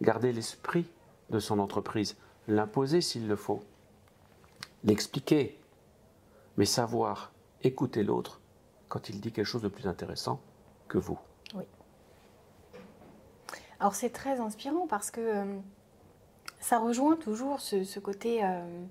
[0.00, 0.90] garder l'esprit
[1.30, 3.62] de son entreprise, l'imposer s'il le faut,
[4.84, 5.60] l'expliquer,
[6.56, 7.32] mais savoir
[7.62, 8.40] écouter l'autre
[8.88, 10.40] quand il dit quelque chose de plus intéressant
[10.88, 11.18] que vous.
[13.80, 15.58] Alors c'est très inspirant parce que euh,
[16.58, 18.84] ça rejoint toujours ce, côté euh,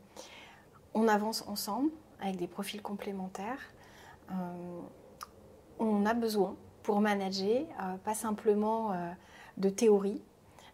[0.94, 1.92] on avance ensemble
[2.22, 3.60] avec des profils complémentaires.
[4.32, 4.34] Euh,
[5.80, 7.66] on a besoin pour manager,
[8.06, 8.94] pas simplement
[9.58, 10.24] de théorie,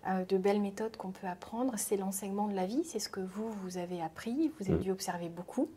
[0.05, 3.49] de belles méthodes qu'on peut apprendre, c'est l'enseignement de la vie, c'est ce que vous,
[3.63, 4.83] vous avez appris, vous avez Mm.
[4.83, 5.69] dû observer beaucoup.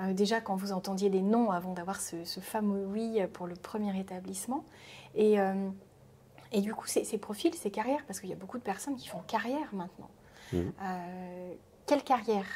[0.00, 3.56] Euh, déjà quand vous entendiez des noms avant d'avoir ce, ce fameux oui pour le
[3.56, 4.64] premier établissement.
[5.16, 5.68] Et, euh,
[6.52, 8.94] et du coup, ces, ces profils, ces carrières, parce qu'il y a beaucoup de personnes
[8.96, 10.10] qui font carrière maintenant.
[10.54, 11.54] Euh,
[11.86, 12.46] quelle carrière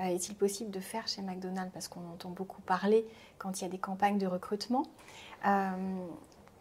[0.00, 1.70] euh, est-il possible de faire chez McDonald's?
[1.72, 3.04] Parce qu'on entend beaucoup parler
[3.38, 4.84] quand il y a des campagnes de recrutement.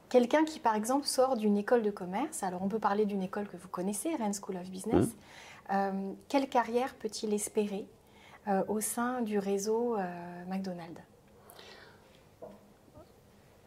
[0.10, 3.48] Quelqu'un qui, par exemple, sort d'une école de commerce, alors on peut parler d'une école
[3.48, 5.13] que vous connaissez, Rennes School of Business, Mhm.
[5.72, 7.88] Euh, quelle carrière peut-il espérer
[8.48, 11.00] euh, au sein du réseau euh, McDonald's?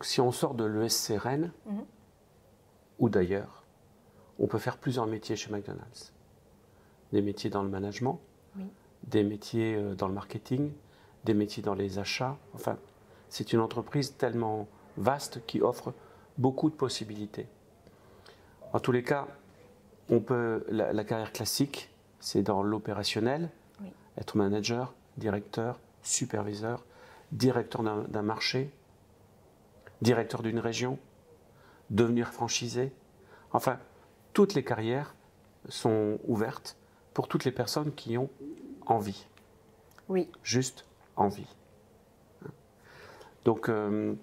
[0.00, 1.84] Si on sort de l'ESC Rennes, Mhm.
[2.98, 3.62] ou d'ailleurs,
[4.40, 6.12] on peut faire plusieurs métiers chez McDonald's.
[7.12, 8.18] Des métiers dans le management,
[8.56, 8.66] Oui.
[9.04, 10.72] des métiers dans le marketing,
[11.22, 12.36] des métiers dans les achats.
[12.54, 12.78] Enfin,
[13.28, 15.92] c'est une entreprise tellement vaste qui offre
[16.38, 17.46] beaucoup de possibilités.
[18.72, 19.28] En tous les cas,
[20.08, 21.90] on peut, la, carrière classique,
[22.20, 23.50] c'est dans l'opérationnel,
[24.18, 26.84] être manager, directeur, superviseur,
[27.32, 28.70] directeur d'un marché,
[30.00, 30.98] directeur d'une région,
[31.90, 32.92] devenir franchisé.
[33.52, 33.78] Enfin,
[34.32, 35.14] toutes les carrières
[35.68, 36.76] sont ouvertes
[37.14, 38.30] pour toutes les personnes qui ont
[38.86, 39.26] envie.
[40.08, 40.28] Oui.
[40.42, 40.84] Juste
[41.16, 41.46] envie.
[43.44, 44.14] Donc, euh,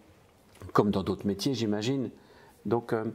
[0.74, 2.12] comme dans d'autres métiers, j'imagine.
[2.65, 3.06] Donc, euh,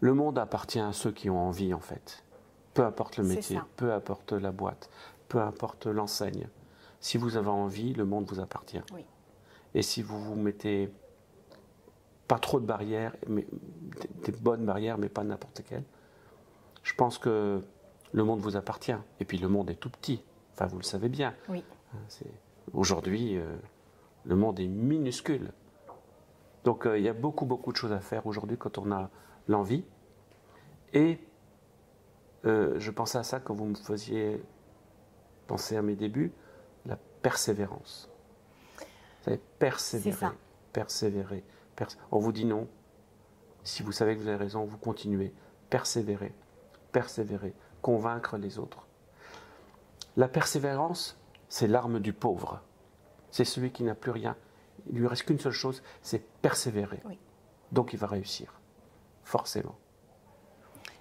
[0.00, 2.24] le monde appartient à ceux qui ont envie, en fait.
[2.74, 4.90] Peu importe le métier, peu importe la boîte,
[5.28, 6.48] peu importe l'enseigne.
[7.00, 8.82] Si vous avez envie, le monde vous appartient.
[8.92, 9.04] Oui.
[9.74, 10.90] Et si vous vous mettez
[12.28, 13.46] pas trop de barrières, mais
[14.24, 15.84] des bonnes barrières, mais pas n'importe quelles,
[16.82, 17.62] je pense que
[18.12, 18.96] le monde vous appartient.
[19.20, 20.22] Et puis le monde est tout petit.
[20.52, 21.34] Enfin, vous le savez bien.
[21.48, 21.62] Oui.
[21.94, 21.98] Hein,
[22.72, 23.56] aujourd'hui, euh,
[24.24, 25.52] le monde est minuscule.
[26.66, 29.08] Donc euh, il y a beaucoup, beaucoup de choses à faire aujourd'hui quand on a
[29.46, 29.84] l'envie.
[30.92, 31.20] Et
[32.44, 34.42] euh, je pensais à ça quand vous me faisiez
[35.46, 36.32] penser à mes débuts,
[36.84, 38.10] la persévérance.
[38.80, 40.34] Vous savez, persévérer, ça.
[40.72, 41.44] persévérer.
[42.10, 42.66] on vous dit non.
[43.62, 45.32] Si vous savez que vous avez raison, vous continuez.
[45.70, 46.34] Persévérer,
[46.90, 48.88] persévérer, convaincre les autres.
[50.16, 51.16] La persévérance,
[51.48, 52.60] c'est l'arme du pauvre.
[53.30, 54.34] C'est celui qui n'a plus rien.
[54.90, 57.02] Il lui reste qu'une seule chose, c'est persévérer.
[57.72, 58.60] Donc il va réussir,
[59.24, 59.74] forcément.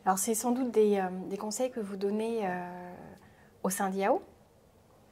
[0.05, 2.93] Alors c'est sans doute des, euh, conseils que vous donnez euh,
[3.63, 4.21] au sein d'IAO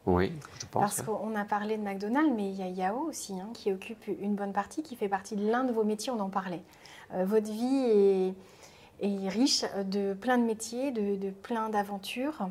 [0.06, 0.82] Oui, je pense.
[0.82, 4.06] Parce qu'on a parlé de McDonald's, mais il y a IAO aussi, hein, qui occupe
[4.08, 6.62] une bonne partie, qui fait partie de l'un de vos métiers, on en parlait.
[7.14, 8.34] Euh, votre vie
[9.02, 12.48] est, riche de plein de métiers, de, de plein d'aventures.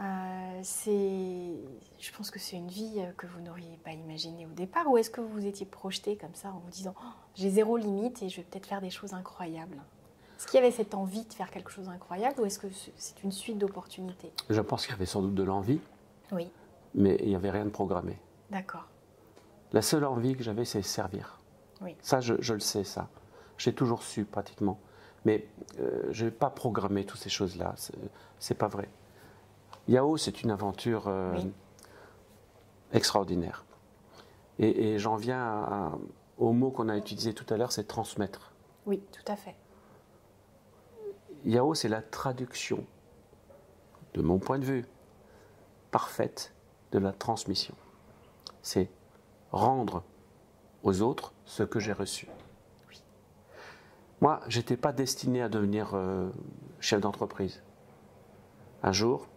[0.00, 4.88] Euh, je pense que c'est une vie que vous n'auriez pas imaginée au départ.
[4.88, 7.76] Ou est-ce que vous vous étiez projeté comme ça en vous disant oh, j'ai zéro
[7.76, 9.78] limite et je vais peut-être faire des choses incroyables?
[10.38, 13.24] Est-ce qu'il y avait cette envie de faire quelque chose d'incroyable ou est-ce que c'est
[13.24, 14.32] une suite d'opportunités?
[14.48, 15.80] Je pense qu'il y avait sans doute de l'envie.
[16.30, 16.48] Oui.
[16.94, 18.16] Mais il n'y avait rien de programmé.
[18.50, 18.86] D'accord.
[19.72, 21.40] La seule envie que j'avais, c'est servir.
[21.80, 21.96] Oui.
[22.00, 23.08] Ça, je, le sais, ça.
[23.56, 24.78] J'ai toujours su pratiquement.
[25.24, 25.48] Mais
[25.80, 27.74] euh, je n'ai pas programmé toutes ces choses-là.
[28.38, 28.88] C'est pas vrai.
[29.88, 31.34] Yao, c'est une aventure euh,
[32.92, 33.64] extraordinaire.
[34.58, 35.92] Et, j'en viens
[36.36, 38.52] au mot qu'on a utilisé tout à l'heure, c'est transmettre.
[38.86, 39.54] Oui, tout à fait.
[41.44, 42.84] Yao, c'est la traduction,
[44.14, 44.84] de mon point de vue,
[45.90, 46.52] parfaite
[46.92, 47.74] de la transmission.
[48.62, 48.90] C'est
[49.52, 50.02] rendre
[50.82, 52.28] aux autres ce que j'ai reçu.
[52.88, 53.02] Oui.
[54.20, 56.28] Moi, je n'étais pas destiné à devenir euh,
[56.80, 57.62] chef d'entreprise.
[58.82, 59.28] Un jour,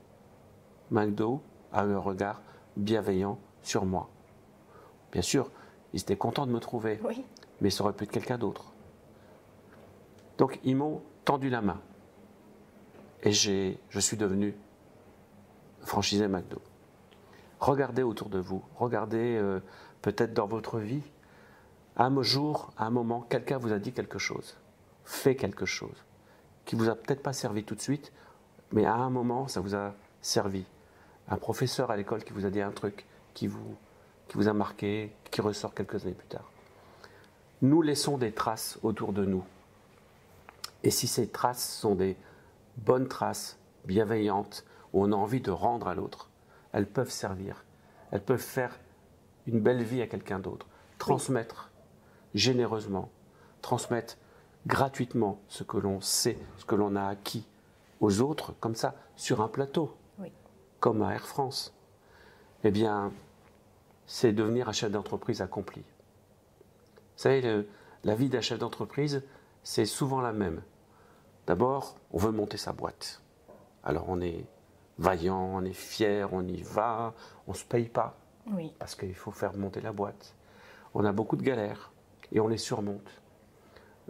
[0.91, 2.41] McDo a eu un regard
[2.77, 4.09] bienveillant sur moi.
[5.11, 5.49] Bien sûr,
[5.93, 6.99] ils étaient contents de me trouver,
[7.59, 8.71] mais ça aurait pu être quelqu'un d'autre.
[10.37, 11.79] Donc ils m'ont tendu la main.
[13.23, 14.55] Et je suis devenu
[15.81, 16.61] franchisé McDo.
[17.59, 19.59] Regardez autour de vous, regardez euh,
[20.01, 21.03] peut-être dans votre vie,
[21.95, 24.57] à un jour, à un moment, quelqu'un vous a dit quelque chose,
[25.05, 26.03] fait quelque chose,
[26.65, 28.11] qui vous a peut-être pas servi tout de suite,
[28.71, 30.65] mais à un moment, ça vous a servi
[31.27, 33.75] un professeur à l'école qui vous a dit un truc qui vous,
[34.27, 36.49] qui vous a marqué, qui ressort quelques années plus tard.
[37.61, 39.43] Nous laissons des traces autour de nous.
[40.83, 42.17] Et si ces traces sont des
[42.77, 46.29] bonnes traces, bienveillantes, où on a envie de rendre à l'autre,
[46.73, 47.63] elles peuvent servir.
[48.11, 48.79] Elles peuvent faire
[49.47, 50.67] une belle vie à quelqu'un d'autre.
[50.97, 51.71] Transmettre
[52.33, 53.09] généreusement,
[53.61, 54.17] transmettre
[54.67, 57.45] gratuitement ce que l'on sait, ce que l'on a acquis
[57.99, 59.95] aux autres, comme ça, sur un plateau
[60.81, 61.73] comme à Air France,
[62.65, 63.13] eh bien,
[64.07, 65.81] c'est devenir un chef d'entreprise accompli.
[65.81, 67.65] Vous savez,
[68.03, 69.23] la vie d'un chef d'entreprise,
[69.63, 70.61] c'est souvent la même.
[71.47, 73.21] D'abord, on veut monter sa boîte.
[73.83, 74.45] Alors on est
[74.97, 77.13] vaillant, on est fier, on y va,
[77.47, 78.17] on ne se paye pas.
[78.51, 78.73] Oui.
[78.79, 80.35] Parce qu'il faut faire monter la boîte.
[80.93, 81.91] On a beaucoup de galères
[82.31, 83.21] et on les surmonte.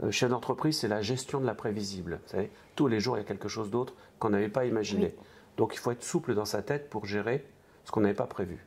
[0.03, 2.21] Euh, chef d'entreprise, c'est la gestion de l'imprévisible.
[2.23, 5.15] Vous savez, tous les jours, il y a quelque chose d'autre qu'on n'avait pas imaginé.
[5.61, 7.45] Donc il faut être souple dans sa tête pour gérer
[7.85, 8.65] ce qu'on n'avait pas prévu.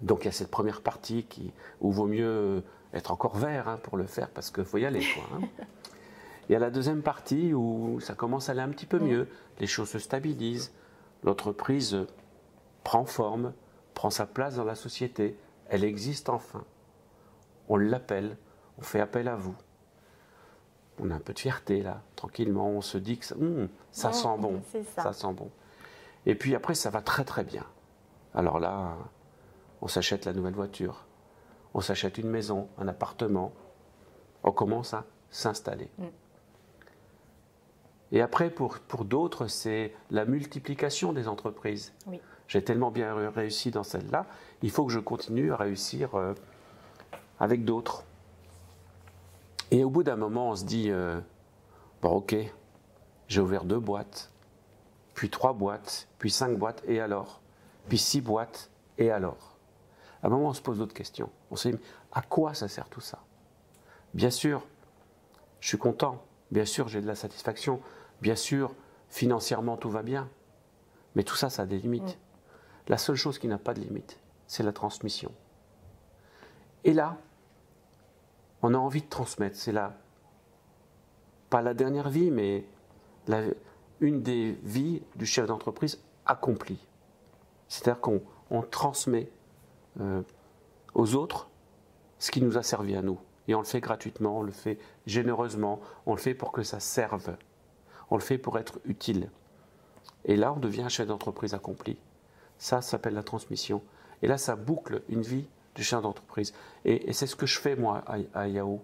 [0.00, 3.78] Donc il y a cette première partie qui, où vaut mieux être encore vert hein,
[3.80, 5.06] pour le faire parce qu'il faut y aller.
[5.14, 5.48] Quoi, hein.
[6.48, 9.28] Il y a la deuxième partie où ça commence à aller un petit peu mieux,
[9.60, 10.72] les choses se stabilisent,
[11.22, 11.96] l'entreprise
[12.82, 13.52] prend forme,
[13.94, 15.38] prend sa place dans la société,
[15.68, 16.64] elle existe enfin.
[17.68, 18.36] On l'appelle,
[18.78, 19.54] on fait appel à vous
[21.00, 24.08] on a un peu de fierté là, tranquillement, on se dit que ça, hum, sent
[24.38, 24.62] bon,
[24.96, 25.12] ça.
[25.12, 25.50] sent bon.
[26.26, 27.64] Et puis après, ça va très très bien.
[28.34, 28.96] Alors là,
[29.80, 31.06] on s'achète la nouvelle voiture,
[31.74, 33.52] on s'achète une maison, un appartement,
[34.42, 35.90] on commence à s'installer.
[35.98, 36.04] Mm.
[38.12, 41.92] Et après, pour, pour d'autres, c'est la multiplication des entreprises.
[42.48, 44.26] J'ai tellement bien réussi dans celle-là,
[44.62, 46.34] il faut que je continue à réussir euh,
[47.38, 48.04] avec d'autres.
[49.70, 51.20] Et au bout d'un moment, on se dit, euh,
[52.02, 52.34] bon ok,
[53.28, 54.32] j'ai ouvert deux boîtes,
[55.14, 57.40] puis trois boîtes, puis cinq boîtes, et alors?
[57.88, 59.56] Puis six boîtes, et alors?
[60.22, 61.30] À un moment, on se pose d'autres questions.
[61.50, 61.78] On se dit,
[62.12, 63.18] à quoi ça sert tout ça?
[64.12, 64.66] Bien sûr,
[65.60, 67.80] je suis content, bien sûr, j'ai de la satisfaction,
[68.20, 68.74] bien sûr,
[69.08, 70.28] financièrement, tout va bien,
[71.14, 72.16] mais tout ça, ça a des limites.
[72.16, 72.88] Mm.
[72.88, 75.30] La seule chose qui n'a pas de limite, c'est la transmission.
[76.82, 77.18] Et là,
[78.62, 79.56] on a envie de transmettre.
[79.56, 79.94] C'est là,
[81.48, 82.64] pas la dernière vie, mais
[84.00, 86.86] une des vies du chef d'entreprise accomplie.
[87.68, 89.30] C'est-à-dire qu'on transmet
[90.00, 90.22] euh,
[90.94, 91.48] aux autres
[92.18, 93.18] ce qui nous a servi à nous.
[93.48, 96.80] Et on le fait gratuitement, on le fait généreusement, on le fait pour que ça
[96.80, 97.36] serve.
[98.10, 99.30] On le fait pour être utile.
[100.24, 101.98] Et là, on devient un chef d'entreprise accompli.
[102.58, 103.82] Ça, ça s'appelle la transmission.
[104.22, 106.52] Et là, ça boucle une vie du chef d'entreprise.
[106.84, 108.04] Et, c'est ce que je fais, moi,
[108.34, 108.80] à, Yahoo.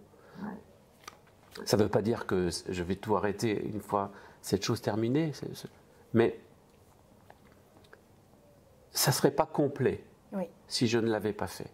[1.65, 5.33] Ça ne veut pas dire que je vais tout arrêter une fois cette chose terminée,
[6.13, 6.39] mais
[8.91, 10.05] ça ne serait pas complet
[10.69, 11.71] si je ne l'avais pas fait.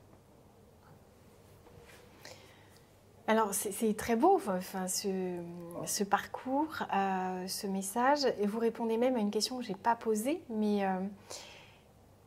[3.28, 9.20] Alors c'est très beau enfin, ce, parcours, euh, ce message, et vous répondez même à
[9.20, 10.98] une question que je n'ai pas posée, mais euh,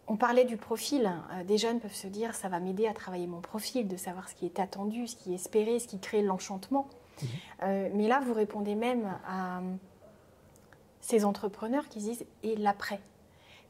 [0.07, 1.11] on parlait du profil.
[1.31, 4.29] Euh, des jeunes peuvent se dire, ça va m'aider à travailler mon profil, de savoir
[4.29, 6.87] ce qui est attendu, ce qui est espéré, ce qui crée l'enchantement.
[7.21, 7.27] Mhm.
[7.63, 9.61] Euh, mais là, vous répondez même à
[11.01, 12.99] ces entrepreneurs qui disent, et l'après?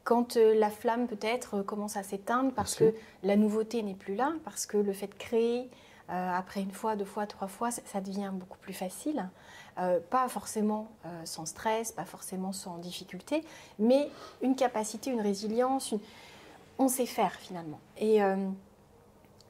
[0.04, 4.32] Quand euh, la flamme peut-être commence à s'éteindre parce que la nouveauté n'est plus là,
[4.44, 5.68] parce que le fait de créer
[6.08, 9.28] après une fois, deux fois, trois fois, ça devient beaucoup plus facile.
[9.74, 10.86] pas forcément
[11.24, 13.42] sans stress, pas forcément sans difficulté,
[13.80, 14.08] mais
[14.40, 15.98] une capacité, une résilience, une,
[16.78, 17.80] on sait faire finalement.
[17.98, 18.48] Et euh,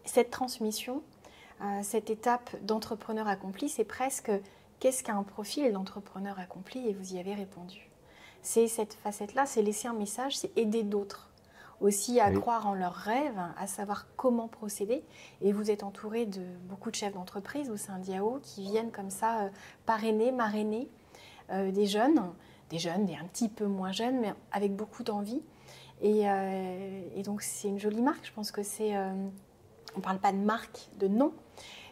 [0.04, 1.02] cette transmission,
[1.60, 4.30] euh, cette étape d'entrepreneur accompli, c'est presque
[4.80, 6.88] qu'est-ce qu'un profil d'entrepreneur accompli?
[6.88, 7.90] Et vous y avez répondu.
[8.42, 11.30] C'est cette facette-là, c'est laisser un message, c'est aider d'autres
[11.82, 15.04] aussi à croire en leurs rêves, à savoir comment procéder.
[15.42, 19.10] Et vous êtes entouré de beaucoup de chefs d'entreprise au sein d'IAO qui viennent comme
[19.10, 19.48] ça euh,
[19.84, 20.88] parrainer, marrainer
[21.48, 22.20] des jeunes,
[22.70, 25.42] des jeunes, des un petit peu moins jeunes, mais avec beaucoup d'envie.
[26.04, 28.26] Euh, et, donc c'est une jolie marque.
[28.26, 29.12] Je pense que c'est, euh,
[29.94, 31.32] on ne parle pas de marque, de nom,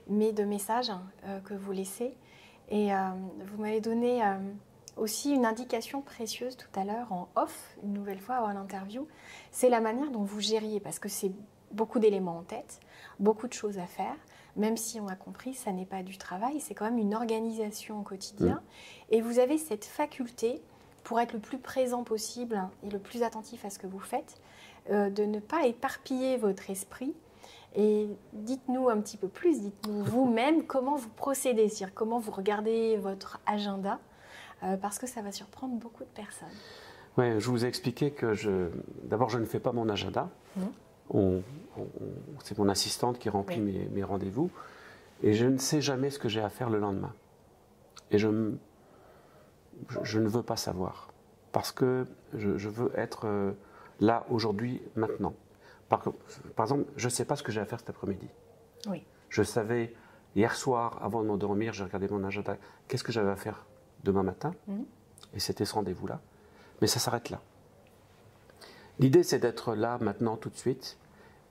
[0.08, 0.90] mais de message
[1.26, 2.14] euh, que vous laissez.
[2.70, 2.92] Et
[3.44, 4.22] vous m'avez donné
[4.96, 9.06] aussi une indication précieuse tout à l'heure en off, une nouvelle fois avant l'interview.
[9.50, 11.30] C'est la manière dont vous gériez, parce que c'est
[11.72, 12.80] beaucoup d'éléments en tête,
[13.20, 14.16] beaucoup de choses à faire.
[14.56, 18.00] Même si on a compris, ça n'est pas du travail, c'est quand même une organisation
[18.00, 18.54] au quotidien.
[18.54, 19.14] Mmh.
[19.14, 20.62] Et vous avez cette faculté
[21.04, 24.40] pour être le plus présent possible et le plus attentif à ce que vous faites,
[24.90, 27.14] euh, de ne pas éparpiller votre esprit.
[27.76, 32.96] Et dites-nous un petit peu plus, dites-nous vous-même comment vous procédez, c'est-à-dire comment vous regardez
[32.96, 34.00] votre agenda,
[34.62, 36.48] euh, parce que ça va surprendre beaucoup de personnes.
[37.18, 38.68] Oui, je vous ai expliqué que je,
[39.04, 40.30] d'abord, je ne fais pas mon agenda.
[40.56, 41.40] Mmh.
[42.42, 44.50] c'est mon assistante qui remplit mes, mes rendez-vous.
[45.22, 47.12] Et je ne sais jamais ce que j'ai à faire le lendemain.
[48.10, 48.28] Et je,
[50.02, 51.08] je, ne veux pas savoir.
[51.52, 53.52] Parce que je, veux être euh,
[54.00, 55.34] là, aujourd'hui, maintenant.
[55.88, 56.02] Par,
[56.56, 58.28] par, exemple, je ne sais pas ce que j'ai à faire cet après-midi.
[58.88, 59.04] Oui.
[59.28, 59.94] Je savais,
[60.34, 62.56] hier soir, avant de m'endormir, j'ai regardé mon agenda,
[62.88, 63.66] qu'est-ce que j'avais à faire
[64.02, 64.54] demain matin.
[64.66, 64.84] Mhm.
[65.34, 66.20] Et c'était ce rendez-vous-là.
[66.80, 67.40] Mais ça s'arrête là.
[68.98, 70.98] L'idée, c'est d'être là, maintenant, tout de suite,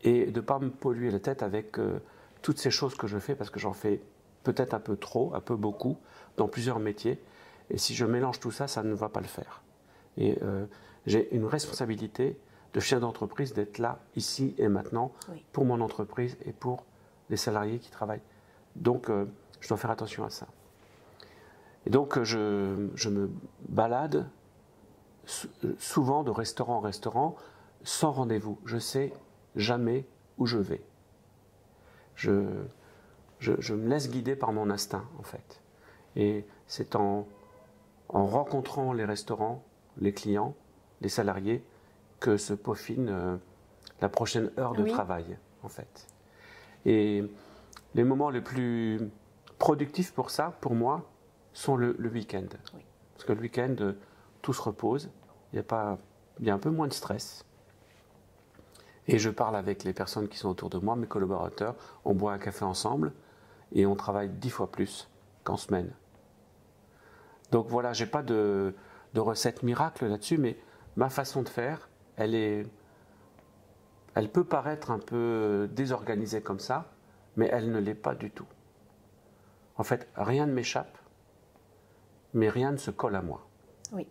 [0.02, 2.00] et de ne pas me polluer la tête avec euh,
[2.42, 4.02] toutes ces choses que je fais, parce que j'en fais
[4.44, 5.98] peut-être un peu trop, un peu beaucoup,
[6.38, 7.22] dans plusieurs métiers.
[7.70, 9.62] Et si je mélange tout ça, ça ne va pas le faire.
[10.18, 10.66] Et euh,
[11.06, 12.38] j'ai une responsabilité
[12.74, 15.12] de chef d'entreprise d'être là, ici et maintenant,
[15.52, 16.86] pour mon entreprise et pour
[17.30, 18.22] les salariés qui travaillent.
[18.76, 19.26] Donc, euh,
[19.60, 20.48] je dois faire attention à ça.
[21.86, 23.30] Et donc, euh, je, je me
[23.70, 24.28] balade
[25.78, 27.36] souvent de restaurant en restaurant
[27.84, 28.60] sans rendez-vous.
[28.66, 29.14] Je sais
[29.56, 30.06] jamais
[30.38, 30.82] où je vais.
[32.16, 32.46] Je,
[33.40, 35.62] je, je, me laisse guider par mon instinct, en fait.
[36.16, 37.28] Et c'est en
[38.14, 39.64] en rencontrant les restaurants,
[39.98, 40.56] les clients,
[41.02, 41.64] les salariés,
[42.20, 43.36] que se peaufine euh,
[44.02, 46.08] la prochaine heure de travail, en fait.
[46.86, 47.24] Et
[47.96, 49.00] les moments les plus
[49.60, 51.10] productifs pour ça, pour moi,
[51.54, 52.46] sont le, week-end.
[53.14, 53.76] Parce que le week-end,
[54.42, 55.10] tout se repose,
[55.52, 55.98] il a pas
[56.40, 57.46] il y a un peu moins de stress.
[59.08, 62.34] Et je parle avec les personnes qui sont autour de moi, mes collaborateurs, on boit
[62.34, 63.14] un café ensemble
[63.74, 65.10] et on travaille dix fois plus
[65.44, 65.94] qu'en semaine.
[67.52, 68.74] Donc voilà, j'ai pas de,
[69.14, 70.58] de recette miracle là-dessus, mais
[70.96, 72.66] ma façon de faire, elle est,
[74.16, 76.92] elle peut paraître un peu désorganisée comme ça,
[77.36, 78.48] mais elle ne l'est pas du tout.
[79.76, 80.98] En fait, rien ne m'échappe,
[82.34, 83.48] mais rien ne se colle à moi.
[83.92, 84.08] Oui.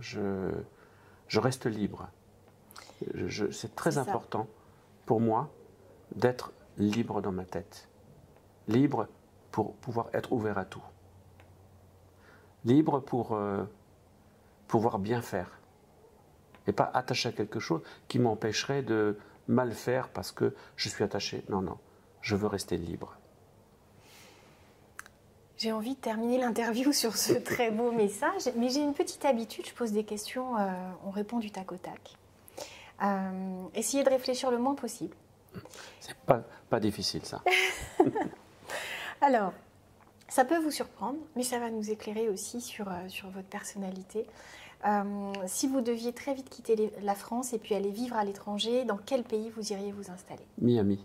[0.00, 0.50] Je,
[1.28, 2.08] je reste libre.
[3.50, 4.46] c'est très important
[5.04, 5.50] pour moi
[6.14, 7.88] d'être libre dans ma tête.
[8.68, 9.08] Libre
[9.50, 10.82] pour pouvoir être ouvert à tout.
[12.64, 13.64] Libre pour euh,
[14.68, 15.58] pouvoir bien faire.
[16.66, 21.04] Et pas attaché à quelque chose qui m'empêcherait de mal faire parce que je suis
[21.04, 21.44] attaché.
[21.48, 21.78] Non, non.
[22.22, 23.16] Je veux rester libre.
[25.58, 29.66] J'ai envie de terminer l'interview sur ce très beau message, mais j'ai une petite habitude,
[29.66, 30.70] je pose des questions, euh,
[31.06, 32.16] on répond du tac au tac.
[33.02, 35.14] Euh, essayez de réfléchir le moins possible.
[36.00, 37.42] C'est pas, pas difficile ça.
[39.20, 39.52] Alors,
[40.28, 44.26] ça peut vous surprendre, mais ça va nous éclairer aussi sur, euh, sur votre personnalité.
[45.46, 48.98] si vous deviez très vite quitter la France et puis aller vivre à l'étranger, dans
[48.98, 50.46] quel pays vous iriez vous installer?
[50.58, 51.02] Miami.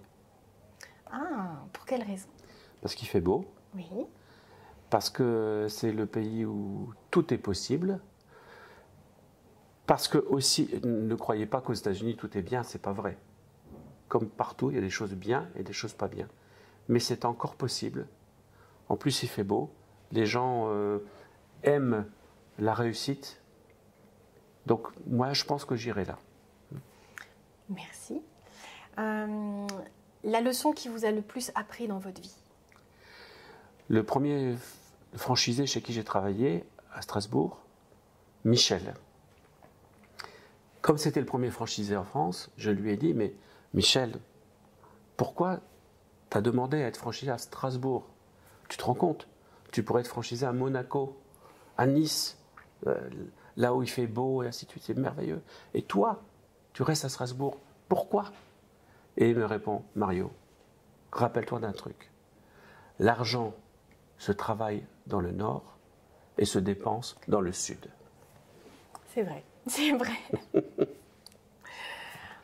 [1.12, 2.28] Ah, pour quelle raison?
[2.82, 3.46] Parce qu'il fait beau.
[3.76, 3.86] Oui
[4.90, 8.00] parce que c'est le pays où tout est possible.
[9.86, 13.18] Parce que aussi, ne croyez pas qu'aux États-Unis tout est bien, c'est pas vrai.
[14.08, 16.28] Comme partout, il y a des choses bien et des choses pas bien.
[16.88, 18.08] Mais c'est encore possible.
[18.90, 19.72] En plus, il fait beau.
[20.12, 21.00] Les gens euh,
[21.64, 22.06] aiment
[22.58, 23.42] la réussite.
[24.66, 26.18] Donc, moi, je pense que j'irai là.
[27.70, 28.22] Merci.
[28.98, 29.68] Euh,
[30.24, 32.36] la leçon qui vous a le plus appris dans votre vie?
[33.88, 34.56] Le premier
[35.16, 37.60] franchisé chez qui j'ai travaillé à Strasbourg,
[38.44, 38.94] Michel.
[40.82, 43.34] Comme c'était le premier franchisé en France, je lui ai dit, mais
[43.74, 44.20] Michel,
[45.18, 45.60] pourquoi
[46.30, 48.08] tu as demandé à être franchisé à Strasbourg?
[48.70, 49.28] Tu te rends compte
[49.72, 51.18] Tu pourrais être franchisé à Monaco,
[51.78, 52.38] à Nice,
[52.88, 52.98] euh,
[53.58, 55.42] là où il fait beau et ainsi de suite, c'est merveilleux.
[55.74, 56.22] Et toi,
[56.74, 57.58] tu restes à Strasbourg,
[57.90, 58.32] pourquoi?
[59.18, 60.32] Et il me répond, Mario,
[61.12, 62.12] rappelle-toi d'un truc.
[63.00, 63.54] L'argent
[64.18, 65.78] se travaille dans le nord
[66.38, 67.90] et se dépense dans le sud.
[69.14, 70.14] C'est vrai, c'est vrai.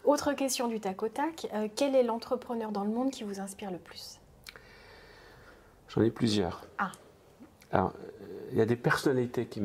[0.04, 3.40] Autre question du tac au tac, euh, quel est l'entrepreneur dans le monde qui vous
[3.40, 4.20] inspire le plus?
[5.90, 6.66] J'en ai plusieurs.
[6.78, 6.92] Ah.
[7.72, 7.94] Alors,
[8.52, 9.62] il y a des personnalités qui,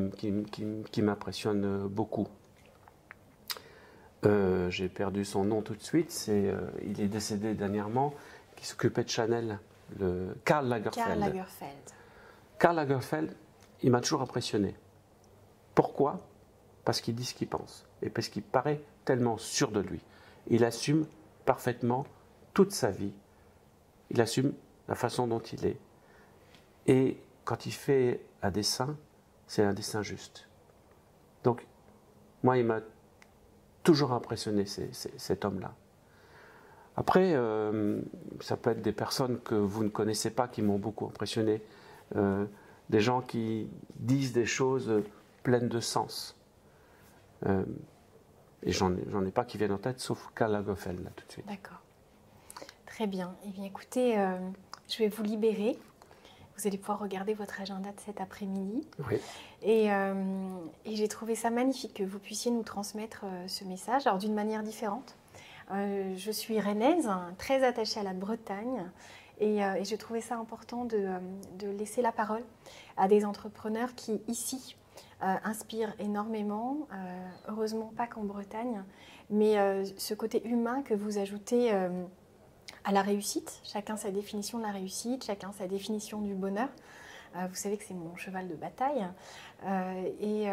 [0.91, 2.29] qui, m'impressionnent beaucoup.
[4.27, 6.11] Euh, j'ai perdu son nom tout de suite.
[6.11, 8.14] C'est, euh, il est décédé dernièrement,
[8.57, 9.59] qui s'occupait de Chanel,
[9.99, 11.07] le Karl Lagerfeld.
[11.07, 11.91] Karl Lagerfeld.
[12.59, 13.35] Karl Lagerfeld,
[13.83, 14.75] il m'a toujours impressionné.
[15.75, 16.21] Pourquoi?
[16.85, 20.01] Parce qu'il dit ce qu'il pense et parce qu'il paraît tellement sûr de lui.
[20.49, 21.07] Il assume
[21.45, 22.07] parfaitement
[22.55, 23.12] toute sa vie.
[24.11, 24.53] Il assume
[24.89, 25.79] la façon dont il est.
[26.87, 28.97] Et quand il fait un dessin,
[29.47, 30.49] c'est un dessin juste.
[31.45, 31.66] Donc,
[32.43, 32.81] moi, il m'a
[33.83, 35.74] toujours impressionné, cet homme-là.
[36.97, 38.01] Après, euh,
[38.41, 41.62] ça peut être des personnes que vous ne connaissez pas qui m'ont beaucoup impressionné.
[42.16, 42.45] Euh,
[42.89, 45.03] des gens qui disent des choses
[45.43, 46.37] pleines de sens.
[47.47, 47.64] Euh,
[48.62, 51.47] et j'en ai pas qui viennent en tête, sauf Karl Lagerfeld, là, tout de suite.
[51.47, 51.81] D'accord.
[52.85, 53.35] Très bien.
[53.47, 54.16] Eh bien, écoutez,
[54.89, 55.78] je vais vous libérer.
[56.61, 58.87] Vous allez pouvoir regarder votre agenda de cet après-midi.
[59.09, 59.17] Oui.
[59.63, 64.35] Et, et j'ai trouvé ça magnifique que vous puissiez nous transmettre ce message, alors d'une
[64.35, 65.17] manière différente.
[65.71, 67.09] je suis rennaise,
[67.39, 68.91] très attachée à la Bretagne.
[69.41, 71.19] Euh, et, j'ai trouvé ça important euh,
[71.59, 72.43] de, laisser la parole
[72.97, 74.77] à des entrepreneurs qui, ici,
[75.23, 76.89] euh, inspirent énormément.
[77.49, 78.83] heureusement, pas qu'en Bretagne,
[79.31, 79.57] mais
[79.97, 81.73] ce côté humain que vous ajoutez
[82.85, 83.61] à la réussite.
[83.64, 86.68] Chacun sa définition de la réussite, chacun sa définition du bonheur.
[87.35, 89.07] vous savez que c'est mon cheval de bataille.
[90.20, 90.47] et,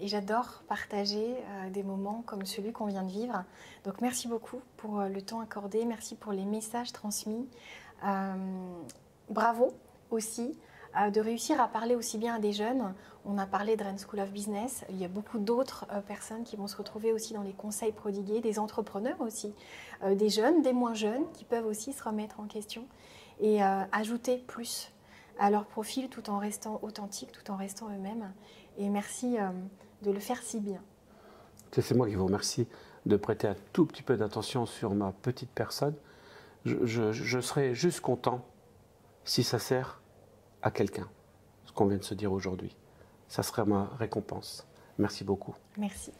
[0.00, 1.36] et j'adore partager
[1.72, 3.44] des moments comme celui qu'on vient de vivre.
[3.84, 7.48] Donc merci beaucoup pour le temps accordé, merci pour les messages transmis.
[8.04, 8.34] Euh,
[9.28, 9.72] bravo
[10.10, 10.67] aussi euh,
[11.10, 12.94] de réussir à parler aussi bien à des jeunes.
[13.24, 14.84] On a parlé de Rennes School of Business.
[14.90, 17.92] Il y a beaucoup d'autres euh, personnes qui vont se retrouver aussi dans les conseils
[17.92, 19.54] prodigués, des entrepreneurs aussi,
[20.08, 22.86] des jeunes, des moins jeunes qui peuvent aussi se remettre en question
[23.40, 24.92] et ajouter plus
[25.38, 28.32] à leur profil tout en restant authentique, tout en restant eux-mêmes.
[28.78, 29.36] Et merci
[30.02, 30.80] de le faire si bien.
[31.72, 32.66] C'est moi qui vous remercie
[33.06, 35.94] de prêter un tout petit peu d'attention sur ma petite personne
[36.64, 38.44] je, serais juste content
[39.24, 39.97] si ça sert
[40.62, 41.08] à quelqu'un,
[41.64, 42.76] ce qu'on vient de se dire aujourd'hui.
[43.28, 44.66] Ça serait ma récompense.
[44.98, 45.54] Merci beaucoup.
[45.76, 46.12] Merci.